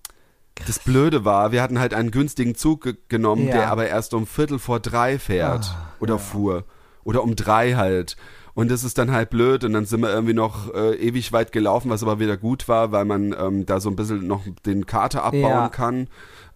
[0.66, 3.54] das Blöde war, wir hatten halt einen günstigen Zug ge genommen, Ja.
[3.54, 6.62] der aber erst um Viertel vor drei fährt Ah, oder fuhr.
[7.02, 8.16] Oder um drei halt.
[8.56, 11.52] Und das ist dann halt blöd und dann sind wir irgendwie noch äh, ewig weit
[11.52, 14.86] gelaufen, was aber wieder gut war, weil man ähm, da so ein bisschen noch den
[14.86, 15.68] Kater abbauen Ja.
[15.68, 16.08] kann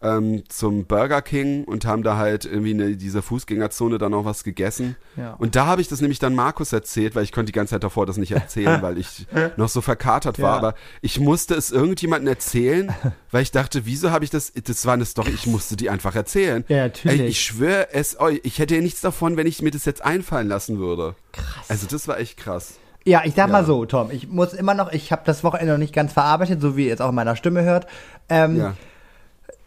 [0.03, 4.45] ähm, zum Burger King und haben da halt irgendwie in dieser Fußgängerzone dann noch was
[4.45, 4.97] gegessen.
[5.17, 5.35] Ja.
[5.35, 7.85] Und da habe ich das nämlich dann Markus erzählt, weil ich konnte die ganze Zeit
[7.85, 9.27] davor das nicht erzählen, weil ich
[9.57, 10.53] noch so verkatert war.
[10.53, 10.57] Ja.
[10.57, 12.95] Aber ich musste es irgendjemandem erzählen,
[13.31, 14.53] weil ich dachte, wieso habe ich das?
[14.53, 16.65] Das war eine Story, ich musste die einfach erzählen.
[16.69, 17.21] Ja, natürlich.
[17.21, 20.03] Ey, ich schwöre es euch, ich hätte ja nichts davon, wenn ich mir das jetzt
[20.05, 21.15] einfallen lassen würde.
[21.33, 21.67] Krass.
[21.69, 22.75] Also das war echt krass.
[23.05, 23.53] Ja, ich sag Ja.
[23.53, 26.61] mal so, Tom, ich muss immer noch, ich habe das Wochenende noch nicht ganz verarbeitet,
[26.61, 27.87] so wie ihr jetzt auch in meiner Stimme hört.
[28.29, 28.75] Ähm, Ja.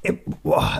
[0.03, 0.13] Äh,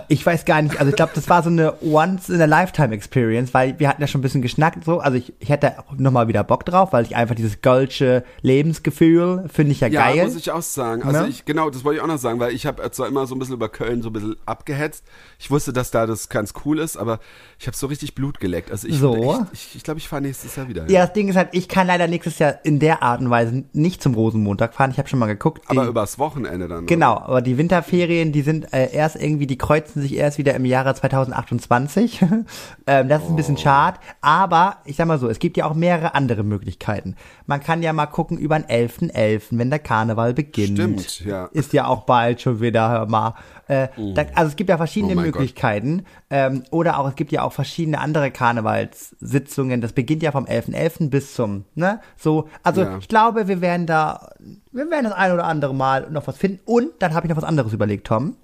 [0.08, 4.00] ich weiß gar nicht, also ich glaube, das war so eine Once-in-a-Lifetime-Experience, weil wir hatten
[4.02, 7.04] ja schon ein bisschen geschnackt so, also ich, ich hätte nochmal wieder Bock drauf, weil
[7.04, 10.24] ich einfach dieses goldsche Lebensgefühl finde ich ja, Ja, geil.
[10.24, 11.02] muss ich auch sagen.
[11.02, 11.28] Also Ne?
[11.28, 13.38] ich, genau, das wollte ich auch noch sagen, weil ich habe zwar immer so ein
[13.38, 15.04] bisschen über Köln so ein bisschen abgehetzt.
[15.38, 17.20] Ich wusste, dass da das ganz cool ist, aber
[17.58, 18.70] ich habe so richtig Blut geleckt.
[18.70, 19.14] Also ich So?
[19.16, 20.84] würde echt- ich, ich glaube, ich fahre nächstes Jahr wieder.
[20.84, 20.92] hin.
[20.92, 23.64] ja, das Ding ist halt, ich kann leider nächstes Jahr in der Art und Weise
[23.72, 24.90] nicht zum Rosenmontag fahren.
[24.90, 25.62] Ich habe schon mal geguckt.
[25.68, 26.86] aber die- übers Wochenende dann.
[26.86, 30.64] Genau, aber die Winterferien, die sind äh, erst irgendwie, die kreuzen sich erst wieder im
[30.64, 32.22] Jahre 2028.
[32.86, 33.36] ähm, das ist ein Oh.
[33.36, 33.98] bisschen schade.
[34.20, 37.16] Aber ich sag mal so, es gibt ja auch mehrere andere Möglichkeiten.
[37.46, 40.78] Man kann ja mal gucken über den 11.11., wenn der Karneval beginnt.
[40.78, 41.46] Stimmt, ja.
[41.46, 43.34] Ist ja auch bald schon wieder, hör mal.
[43.66, 45.24] Äh, da, also es gibt ja verschiedene Oh Gott.
[45.24, 46.04] Möglichkeiten.
[46.30, 49.80] Ähm, oder auch, es gibt ja auch verschiedene andere Karnevalssitzungen.
[49.80, 51.10] Das beginnt ja vom 11.11.
[51.10, 52.00] bis zum, ne?
[52.16, 52.98] So, also Ja.
[52.98, 54.30] ich glaube, wir werden da,
[54.72, 56.60] wir werden das ein oder andere Mal noch was finden.
[56.64, 58.36] Und dann habe ich noch was anderes überlegt, Tom.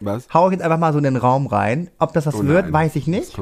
[0.00, 0.26] Was?
[0.32, 1.90] Hau ich jetzt einfach mal so in den Raum rein.
[1.98, 3.38] Ob das was Oh wird, weiß ich nicht.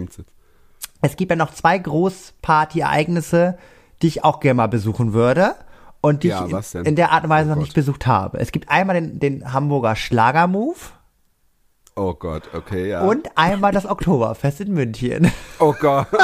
[1.00, 3.58] Es gibt ja noch zwei Großparty-Ereignisse,
[4.02, 5.54] die ich auch gerne mal besuchen würde.
[6.00, 7.76] Und die Ja, ich in, in der Art und Weise Oh noch nicht Gott.
[7.76, 8.38] besucht habe.
[8.38, 10.92] Es gibt einmal den, den Hamburger Schlagermove
[11.96, 13.02] Oh Gott, okay, ja.
[13.02, 15.30] und einmal das Oktoberfest in München.
[15.58, 16.08] Oh Gott.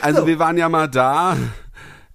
[0.00, 1.36] Also wir waren ja mal da.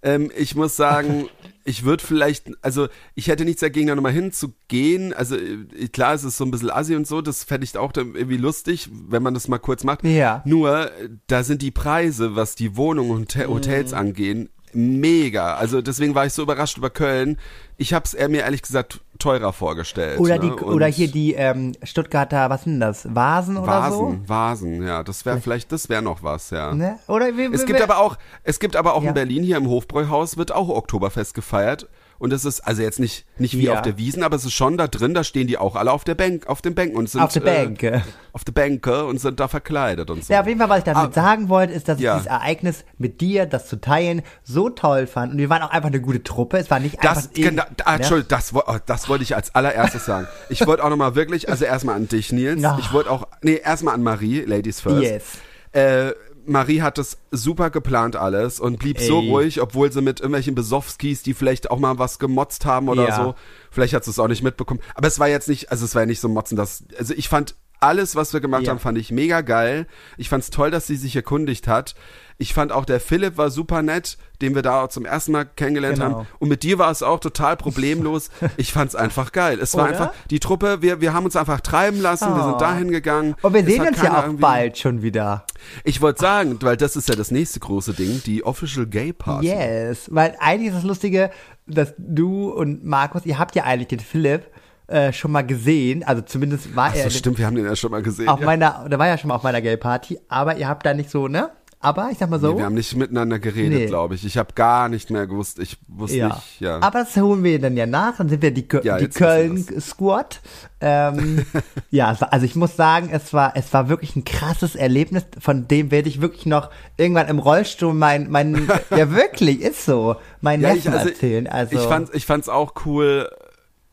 [0.01, 1.29] Ähm, ich muss sagen,
[1.65, 5.13] ich würde vielleicht, also ich hätte nichts dagegen, da nochmal hinzugehen.
[5.13, 7.91] Also äh, klar, es ist so ein bisschen assi und so, das fände ich auch
[7.95, 10.03] irgendwie lustig, wenn man das mal kurz macht.
[10.03, 10.41] Ja.
[10.45, 13.97] Nur, äh, da sind die Preise, was die Wohnungen und Hotel Hotels Mhm.
[13.97, 15.55] angehen, mega.
[15.55, 17.37] Also deswegen war ich so überrascht über Köln.
[17.77, 20.19] Ich habe es mir ehrlich gesagt teurer vorgestellt.
[20.19, 20.39] Oder, ne?
[20.41, 23.07] die, oder Und- hier die ähm, Stuttgarter, was sind das?
[23.13, 24.01] Vasen, oder so?
[24.07, 26.73] Vasen, Vasen, ja, das wäre vielleicht, das wäre noch was, ja.
[26.73, 26.99] Ne?
[27.07, 29.09] Oder wir, Es wir- gibt aber auch, es gibt aber auch Ja.
[29.09, 31.87] in Berlin hier im Hofbräuhaus wird auch Oktoberfest gefeiert
[32.19, 33.75] Und es ist also jetzt nicht, nicht wie Ja.
[33.75, 36.03] auf der Wiesen, aber es ist schon da drin, da stehen die auch alle auf
[36.03, 37.81] der Bank, auf den Bänken und sind Auf der Bank.
[37.81, 38.01] Äh,
[38.33, 40.31] auf der Bänke und sind da verkleidet und so.
[40.33, 41.13] Ja, auf jeden Fall, was ich damit Ah.
[41.13, 42.17] sagen wollte, ist, dass Ja.
[42.17, 45.31] ich dieses Ereignis mit dir, das zu teilen, so toll fand.
[45.31, 46.57] Und wir waren auch einfach eine gute Truppe.
[46.57, 47.97] Es war nicht Das, einfach genau, ah, ne?
[47.97, 50.27] Entschuldigung, das, oh, das wollte ich als allererstes sagen.
[50.49, 52.61] Ich wollte auch nochmal wirklich, also erstmal an dich, Nils.
[52.61, 52.77] Ja.
[52.79, 55.01] Ich wollte auch, nee, erstmal an Marie, Ladies first.
[55.01, 55.23] Yes.
[55.71, 56.11] Äh,
[56.49, 59.29] Marie hat das super geplant alles und blieb so Ey.
[59.29, 63.15] ruhig, obwohl sie mit irgendwelchen Besowskis, die vielleicht auch mal was gemotzt haben oder Ja.
[63.15, 63.35] so.
[63.71, 64.79] Vielleicht hat sie es auch nicht mitbekommen.
[64.95, 67.29] Aber es war jetzt nicht, also es war ja nicht so motzen, dass, also ich
[67.29, 68.71] fand alles, was wir gemacht Ja.
[68.71, 69.87] haben, fand ich mega geil.
[70.17, 71.95] Ich fand's toll, dass sie sich erkundigt hat.
[72.41, 75.97] Ich fand auch der Philipp war super nett, den wir da zum ersten Mal kennengelernt
[75.99, 76.19] Genau.
[76.19, 76.27] haben.
[76.39, 78.29] Und mit dir war es auch total problemlos.
[78.57, 79.59] Ich fand's einfach geil.
[79.61, 79.91] Es war Oder?
[79.91, 82.49] einfach, die Truppe, wir, wir haben uns einfach treiben lassen, wir Oh.
[82.49, 83.35] sind dahin gegangen.
[83.41, 85.45] Und wir Es sehen uns ja auch irgendwie- bald schon wieder.
[85.83, 89.47] Ich wollte sagen, weil das ist ja das nächste große Ding, die Official Gay Party.
[89.47, 90.07] Yes.
[90.09, 91.31] Weil eigentlich ist das Lustige,
[91.67, 94.47] dass du und Markus, ihr habt ja eigentlich den Philipp
[94.89, 96.03] äh, schon mal gesehen.
[96.03, 98.27] Also zumindest war Ach er so, stimmt, wir haben den ja schon mal gesehen.
[98.27, 98.45] auf ja.
[98.45, 101.09] meiner, der war ja schon mal auf meiner Gay Party, aber ihr habt da nicht
[101.09, 101.51] so, ne?
[101.81, 102.51] Aber ich sag mal so.
[102.51, 103.85] Nee, wir haben nicht miteinander geredet, Nee.
[103.85, 104.25] glaube ich.
[104.25, 105.59] Ich habe gar nicht mehr gewusst.
[105.59, 106.27] Ich wusste ja.
[106.27, 106.81] nicht, ja.
[106.81, 108.17] Aber das holen wir dann ja nach.
[108.17, 109.07] Dann sind wir die, Kö Ja, die.
[109.07, 110.41] Köln-Squad.
[110.81, 111.45] Ähm,
[111.89, 115.89] ja, also ich muss sagen, es war, es war wirklich ein krasses Erlebnis, von dem
[115.89, 120.73] werde ich wirklich noch irgendwann im Rollstuhl mein, mein, ja wirklich, ist so, mein ja,
[120.73, 121.47] Neffen erzählen.
[121.47, 123.29] Also, ich fand's, ich fand's auch cool.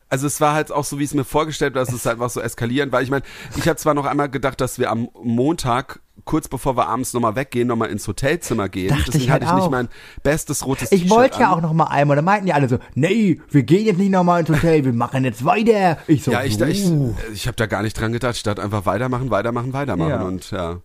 [0.09, 2.15] Also es war halt auch so, wie ich es mir vorgestellt habe, dass es halt
[2.15, 3.23] einfach so eskalieren, weil ich meine,
[3.57, 7.35] ich habe zwar noch einmal gedacht, dass wir am Montag, kurz bevor wir abends nochmal
[7.35, 8.89] weggehen, nochmal ins Hotelzimmer gehen.
[8.89, 9.89] Dachte Deswegen ich halt hatte ich nicht mein
[10.23, 13.41] bestes rotes ich wollte ja auch noch mal einmal, da meinten die alle so, nee,
[13.49, 15.97] wir gehen jetzt nicht nochmal ins Hotel, wir machen jetzt weiter.
[16.07, 17.13] Ich so, Ja, ich, ich, uh.
[17.33, 18.35] ich habe da gar nicht dran gedacht.
[18.37, 20.21] Ich dachte einfach weitermachen, weitermachen, weitermachen Ja.
[20.21, 20.77] und ja.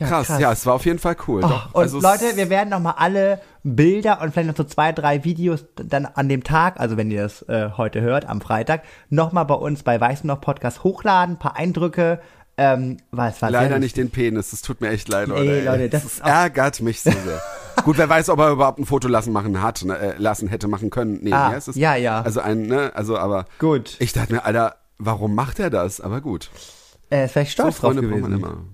[0.00, 0.26] Ja, krass.
[0.28, 0.40] krass.
[0.40, 1.42] ja, es war auf jeden Fall cool.
[1.44, 4.92] Oh, und also Leute, wir werden noch mal alle Bilder und vielleicht noch so zwei,
[4.92, 8.82] drei Videos dann an dem Tag, also wenn ihr das äh, heute hört, am Freitag,
[9.10, 12.20] noch mal bei uns bei Weißen noch Podcast hochladen, paar Eindrücke.
[12.56, 15.50] Ähm, es war Leider nicht den Penis, es tut mir echt leid, Nee, Leute.
[15.60, 15.64] ey.
[15.64, 17.40] Leute, das ist auch- ärgert mich so sehr.
[17.84, 20.68] Gut, wer weiß, ob er überhaupt ein Foto lassen machen hat, ne, äh, lassen hätte
[20.68, 21.18] machen können.
[21.22, 21.76] Nee, Ah, heißt es?
[21.76, 22.20] ja, ja.
[22.20, 23.96] Also ein, ne, also aber Gut.
[24.00, 26.00] ich dachte mir, Alter, warum macht er das?
[26.02, 26.50] Aber gut.
[27.10, 28.44] Äh, ist vielleicht So stolz drauf Freunde braucht man gewesen.
[28.50, 28.64] immer.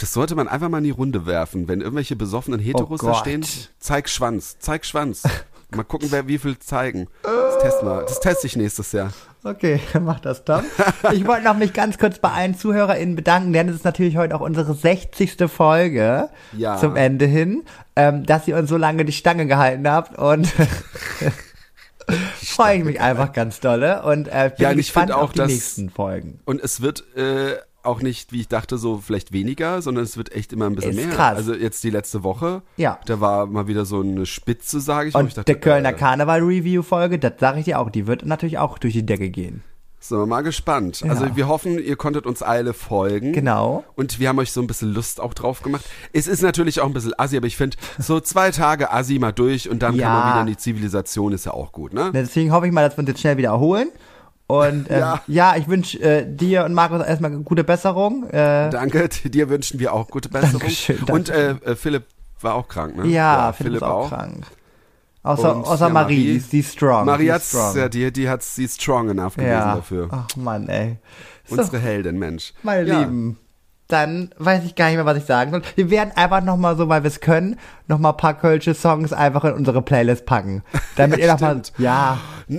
[0.00, 3.14] Das sollte man einfach mal in die Runde werfen, wenn irgendwelche besoffenen Heteros Oh da
[3.14, 3.44] stehen.
[3.78, 5.22] Zeig Schwanz, zeig Schwanz.
[5.74, 7.08] Mal gucken, wer wie viel zeigen.
[7.24, 8.02] Das testen wir.
[8.02, 9.10] Das teste ich nächstes Jahr.
[9.42, 10.62] Okay, mach das, Tom.
[11.12, 14.36] Ich wollte noch mich ganz kurz bei allen ZuhörerInnen bedanken, denn es ist natürlich heute
[14.36, 15.36] auch unsere 60.
[15.50, 16.76] Folge Ja.
[16.76, 17.64] zum Ende hin,
[17.96, 20.46] ähm, dass ihr uns so lange die Stange gehalten habt und
[22.42, 25.38] freue ich mich einfach ganz dolle und äh, bin Ja, ich gespannt auch, auf die
[25.38, 26.40] dass- nächsten Folgen.
[26.44, 27.56] Und es wird äh,
[27.86, 30.92] auch nicht, wie ich dachte, so vielleicht weniger, sondern es wird echt immer ein bisschen
[30.98, 31.14] Ist mehr.
[31.14, 31.36] krass.
[31.36, 32.98] Also jetzt die letzte Woche, Ja.
[33.06, 35.14] da war mal wieder so eine Spitze, sage ich.
[35.14, 38.58] Und ich dachte, der Kölner äh, Karneval-Review-Folge, das sage ich dir auch, die wird natürlich
[38.58, 39.62] auch durch die Decke gehen.
[40.00, 41.02] Sind wir mal gespannt.
[41.08, 43.32] Also wir hoffen, ihr konntet uns alle folgen.
[43.32, 43.84] Genau.
[43.96, 45.82] Und wir haben euch so ein bisschen Lust auch drauf gemacht.
[46.12, 49.32] Es ist natürlich auch ein bisschen assi, aber ich finde, so zwei Tage assi mal
[49.32, 50.08] durch und dann Ja.
[50.08, 52.10] kann man wieder in die Zivilisation, ist ja auch gut, ne?
[52.12, 53.88] Deswegen hoffe ich mal, dass wir uns jetzt schnell wieder erholen.
[54.46, 55.20] Und ähm, ja.
[55.26, 55.56] Ja.
[55.56, 58.28] ich wünsche äh, dir und Markus erstmal gute Besserung.
[58.30, 60.60] Äh, Danke, dir wünschen wir auch gute Besserung.
[60.60, 62.04] Dankeschön, Und äh, äh, Philipp
[62.40, 63.06] war auch krank, ne?
[63.06, 64.44] Ja, Philipp ist auch, krank.
[65.22, 67.06] Außer, Und, außer ja, Marie, Marie- die ist die strong.
[67.06, 67.74] Marie hat's, strong.
[67.76, 69.74] ja, die, die hat's, sie ist strong enough gewesen ja.
[69.76, 70.08] dafür.
[70.10, 70.98] Ach Mann, ey.
[71.46, 72.52] So, Unsere Heldin, Mensch.
[72.62, 73.00] meine ja.
[73.00, 73.38] Lieben,
[73.88, 75.62] dann weiß ich gar nicht mehr, was ich sagen soll.
[75.76, 79.44] Wir werden einfach nochmal so, weil wir es können, nochmal ein paar kölsche Songs einfach
[79.44, 80.62] in unsere Playlist packen.
[80.96, 82.18] Damit ihr nochmal, ja,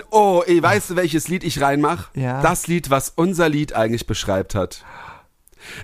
[0.09, 2.09] Oh, ey, weißt du, welches Lied ich reinmach?
[2.15, 2.41] Ja.
[2.41, 4.84] Das Lied, was unser Lied eigentlich beschreibt hat.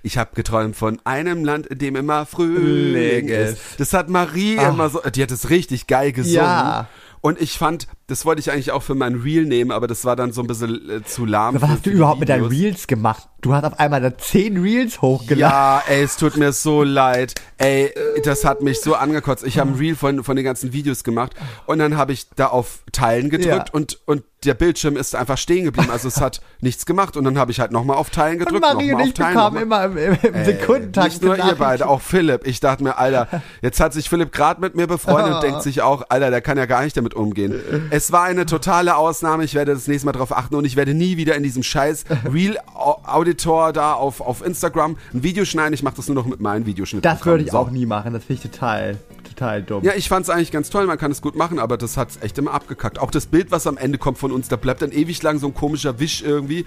[0.04, 3.80] Ich habe geträumt von einem Land, in dem immer Frühling ist.
[3.80, 4.70] Das hat Marie Ach.
[4.70, 6.38] immer so, die hat es richtig geil gesungen.
[6.38, 6.88] Ja.
[7.22, 10.16] Und ich fand, das wollte ich eigentlich auch für mein Reel nehmen, aber das war
[10.16, 11.60] dann so ein bisschen äh, zu lahm.
[11.62, 12.62] was hast du überhaupt mit deinen Videos.
[12.62, 13.28] Reels gemacht?
[13.42, 15.40] Du hast auf einmal da zehn Reels hochgeladen.
[15.40, 17.34] Ja, ey, es tut mir so leid.
[17.58, 17.92] Ey,
[18.24, 19.44] das hat mich so angekotzt.
[19.44, 21.34] Ich habe ein Reel von, von den ganzen Videos gemacht
[21.66, 23.74] und dann habe ich da auf Teilen gedrückt Ja.
[23.74, 25.90] und, und der Bildschirm ist einfach stehen geblieben.
[25.92, 28.62] Also es hat nichts gemacht und dann habe ich halt nochmal auf Teilen Und gedrückt.
[28.62, 31.08] Marie noch und ich Teilen, bekamen immer im, im, im Sekundentakt.
[31.08, 32.46] Nicht nur ihr beide, auch Philipp.
[32.46, 33.28] Ich dachte mir, Alter,
[33.62, 36.58] jetzt hat sich Philipp gerade mit mir befreundet und denkt sich auch, Alter, der kann
[36.60, 37.56] ja gar nicht damit umgehen.
[37.90, 39.44] Es war eine totale Ausnahme.
[39.44, 42.06] Ich werde das nächste Mal drauf achten und ich werde nie wieder in diesem scheiß
[42.34, 45.74] Real Auditor da auf, auf Instagram ein Video schneiden.
[45.74, 47.02] Ich mache das nur noch mit meinen Videoschnitten.
[47.04, 48.14] Das würde ich auch nie machen.
[48.14, 48.98] Das finde ich total,
[49.28, 49.84] total dumm.
[49.84, 52.38] Ja, ich fand's eigentlich ganz toll, man kann es gut machen, aber das hat's echt
[52.38, 52.98] immer abgekackt.
[53.00, 55.48] Auch das Bild, was am Ende kommt von uns, da bleibt dann ewig lang so
[55.48, 56.66] ein komischer Wisch irgendwie.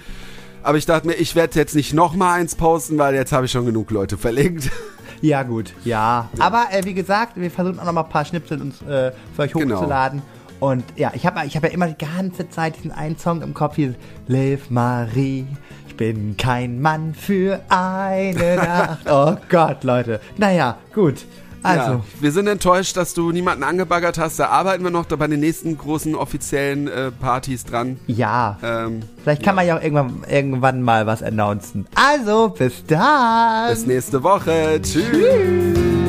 [0.62, 3.46] Aber ich dachte mir, ich werde jetzt nicht noch mal eins posten, weil jetzt habe
[3.46, 4.70] ich schon genug Leute verlinkt.
[5.20, 6.28] Ja, gut, ja.
[6.38, 9.42] Aber äh, wie gesagt, wir versuchen auch noch mal ein paar Schnipsel uns äh, für
[9.42, 9.80] euch Genau.
[10.64, 13.52] Und ja, ich habe ich hab ja immer die ganze Zeit diesen einen Song im
[13.52, 13.94] Kopf hier.
[14.28, 15.46] Live Marie,
[15.86, 19.06] ich bin kein Mann für eine Nacht.
[19.10, 20.20] Oh Gott, Leute.
[20.38, 21.26] Naja, gut.
[21.62, 24.38] Also, Ja, wir sind enttäuscht, dass du niemanden angebaggert hast.
[24.38, 27.98] Da arbeiten wir noch bei den nächsten großen offiziellen äh, Partys dran.
[28.06, 28.58] ja.
[28.62, 31.86] Ähm, Vielleicht kann man ja auch irgendwann, irgendwann mal was announcen.
[31.94, 33.68] Also, bis dann.
[33.70, 34.80] bis nächste Woche.
[34.82, 36.03] Tschüss.